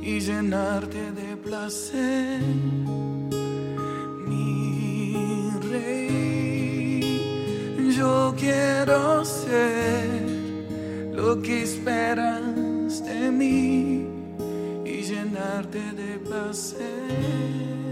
y 0.02 0.20
llenarte 0.20 1.12
de 1.14 1.38
placer. 1.38 2.42
Mi 4.28 5.52
rey, 5.72 7.02
yo 7.98 8.36
quiero 8.38 9.24
ser 9.24 10.10
lo 11.14 11.42
que 11.42 11.64
esperas 11.64 13.06
de 13.06 13.32
mí 13.32 14.06
y 14.84 15.02
llenarte 15.10 15.82
de 15.94 16.20
placer. 16.28 17.91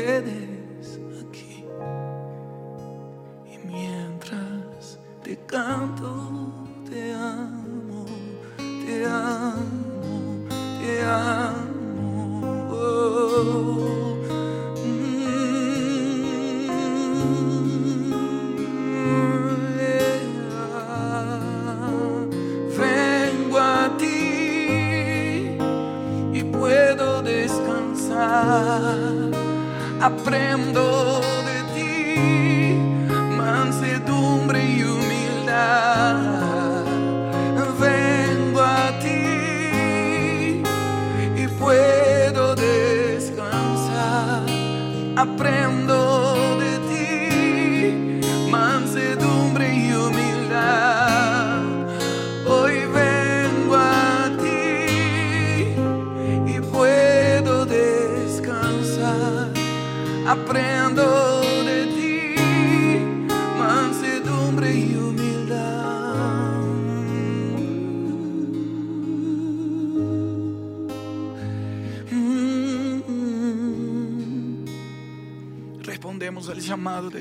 Te 0.00 0.37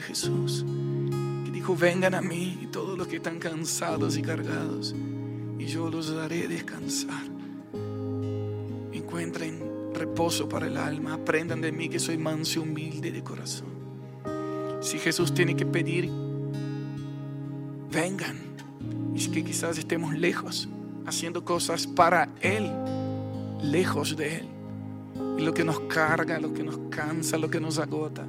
Jesús, 0.08 0.66
que 1.44 1.52
dijo, 1.52 1.76
vengan 1.76 2.16
a 2.16 2.22
mí 2.22 2.70
todos 2.72 2.98
los 2.98 3.08
que 3.08 3.18
están 3.18 3.40
cansados 3.40 4.18
y 4.18 4.22
cargados, 4.22 4.96
y 5.60 5.66
yo 5.66 5.90
los 5.90 6.10
haré 6.12 6.48
descansar. 6.48 7.24
Encuentren 8.94 9.62
reposo 9.94 10.48
para 10.48 10.68
el 10.68 10.78
alma, 10.78 11.16
aprendan 11.16 11.60
de 11.60 11.74
mí 11.74 11.90
que 11.90 12.00
soy 12.00 12.18
manso 12.18 12.60
y 12.60 12.64
humilde 12.64 13.12
de 13.12 13.22
corazón. 13.22 13.68
Si 14.80 14.98
Jesús 14.98 15.34
tiene 15.34 15.56
que 15.56 15.66
pedir, 15.66 16.10
vengan. 17.92 18.38
Y 19.14 19.28
que 19.30 19.44
quizás 19.44 19.78
estemos 19.78 20.16
lejos, 20.16 20.70
haciendo 21.06 21.44
cosas 21.44 21.88
para 21.88 22.30
Él, 22.40 22.72
lejos 23.62 24.16
de 24.16 24.38
Él. 24.38 24.48
Y 25.40 25.42
lo 25.42 25.54
que 25.54 25.64
nos 25.64 25.80
carga, 25.82 26.40
lo 26.40 26.54
que 26.54 26.64
nos 26.64 26.78
cansa, 26.90 27.38
lo 27.38 27.50
que 27.50 27.60
nos 27.60 27.80
agota, 27.80 28.26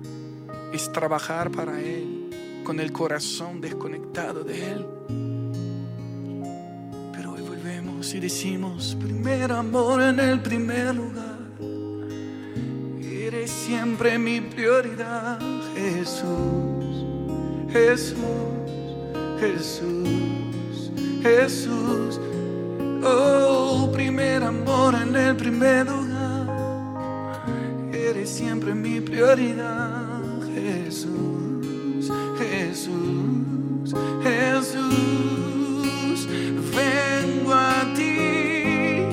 es 0.72 0.92
trabajar 0.92 1.50
para 1.50 1.80
Él, 1.80 2.30
con 2.64 2.80
el 2.80 2.92
corazón 2.92 3.60
desconectado 3.60 4.44
de 4.44 4.72
Él. 4.72 4.86
Pero 7.12 7.32
hoy 7.32 7.42
volvemos 7.42 8.14
y 8.14 8.20
decimos, 8.20 8.96
primer 9.00 9.52
amor 9.52 10.02
en 10.02 10.20
el 10.20 10.40
primer 10.40 10.94
lugar. 10.94 11.38
Eres 13.00 13.50
siempre 13.50 14.18
mi 14.18 14.40
prioridad, 14.40 15.38
Jesús, 15.74 17.04
Jesús, 17.70 18.16
Jesús, 19.38 20.92
Jesús. 21.22 22.20
Oh, 23.04 23.90
primer 23.92 24.42
amor 24.42 24.94
en 24.94 25.14
el 25.14 25.36
primer 25.36 25.86
lugar. 25.86 26.18
Eres 27.92 28.30
siempre 28.30 28.74
mi 28.74 29.00
prioridad, 29.00 29.97
Jesús, 30.60 32.10
Jesús, 32.38 33.94
Jesús. 34.22 34.98
Vengo 36.74 37.54
a 37.54 37.84
ti 37.94 39.06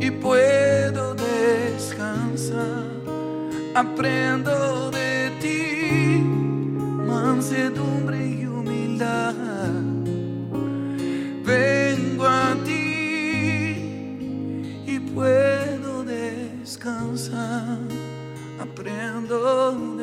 y 0.00 0.10
puedo 0.10 1.14
descansar. 1.14 2.84
Aprendo 3.74 4.90
de 4.90 5.30
ti 5.40 6.22
mansedumbre 7.06 8.26
y 8.26 8.46
humildad. 8.46 9.34
Vengo 11.44 12.26
a 12.26 12.56
ti 12.64 12.74
y 14.86 14.98
puedo 15.14 16.04
descansar. 16.04 17.78
Aprendo 18.60 19.95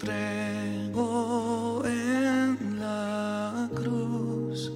entrego 0.00 1.82
en 1.84 2.78
la 2.80 3.68
cruz 3.74 4.72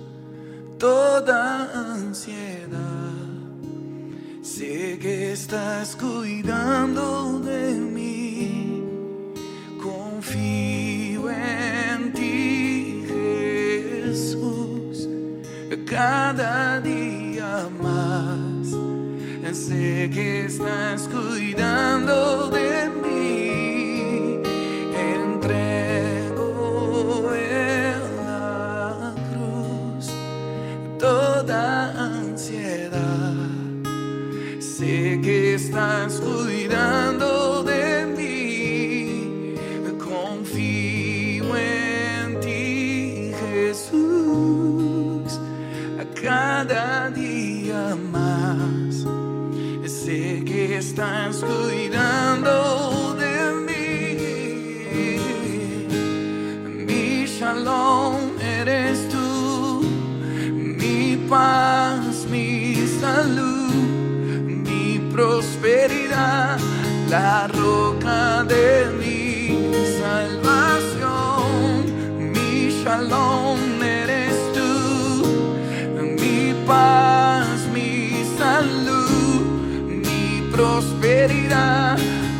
toda 0.79 1.71
ansiedad. 1.95 2.79
Sé 4.43 4.99
que 5.01 5.33
estás 5.33 5.97
cuidando 5.97 7.41
de 7.41 7.73
mí, 7.73 8.85
confío 9.83 11.31
en 11.31 12.13
ti, 12.13 13.05
Jesús, 14.05 15.09
cada 15.87 16.81
día 16.81 17.69
más. 17.83 18.77
Sé 19.57 20.11
que 20.13 20.47
estás 20.47 21.09
cuidando 21.09 22.51
de 22.51 22.59
mí. 22.59 22.64
Estás 36.65 37.04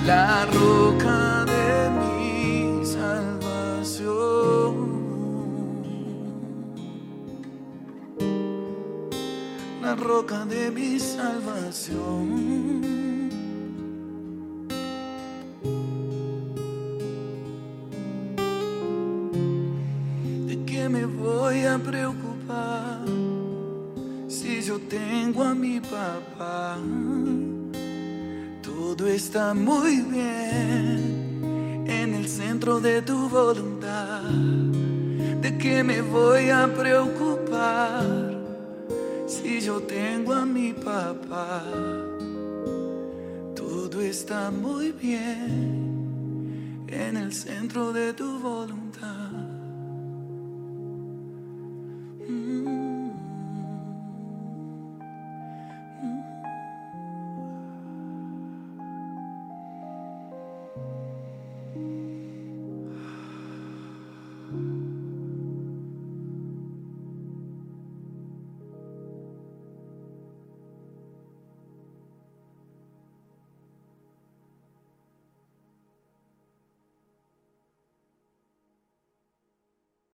la 0.07 0.47
roca 0.53 1.45
de 1.47 1.91
mi 1.91 2.85
salvación. 2.85 4.75
La 9.81 9.95
roca 9.95 10.45
de 10.45 10.71
mi 10.71 10.99
salvación. 10.99 12.74
Está 29.35 29.53
muy 29.53 29.97
bien 30.03 31.85
en 31.89 32.15
el 32.15 32.29
centro 32.29 32.79
de 32.79 33.03
tu 33.03 33.29
voluntad. 33.29 34.23
¿De 35.43 35.59
qué 35.59 35.83
me 35.83 36.03
voy 36.03 36.51
a 36.51 36.73
preocupar 36.73 38.07
si 39.27 39.61
yo 39.61 39.81
tengo 39.81 40.35
a 40.35 40.47
mi 40.47 40.73
papá? 40.73 41.65
Todo 43.57 44.01
está 44.03 44.53
muy 44.53 44.93
bien 44.93 46.87
en 46.87 47.17
el 47.17 47.33
centro 47.33 47.93
de 47.93 48.13
tu 48.13 48.39
voluntad. 48.39 49.24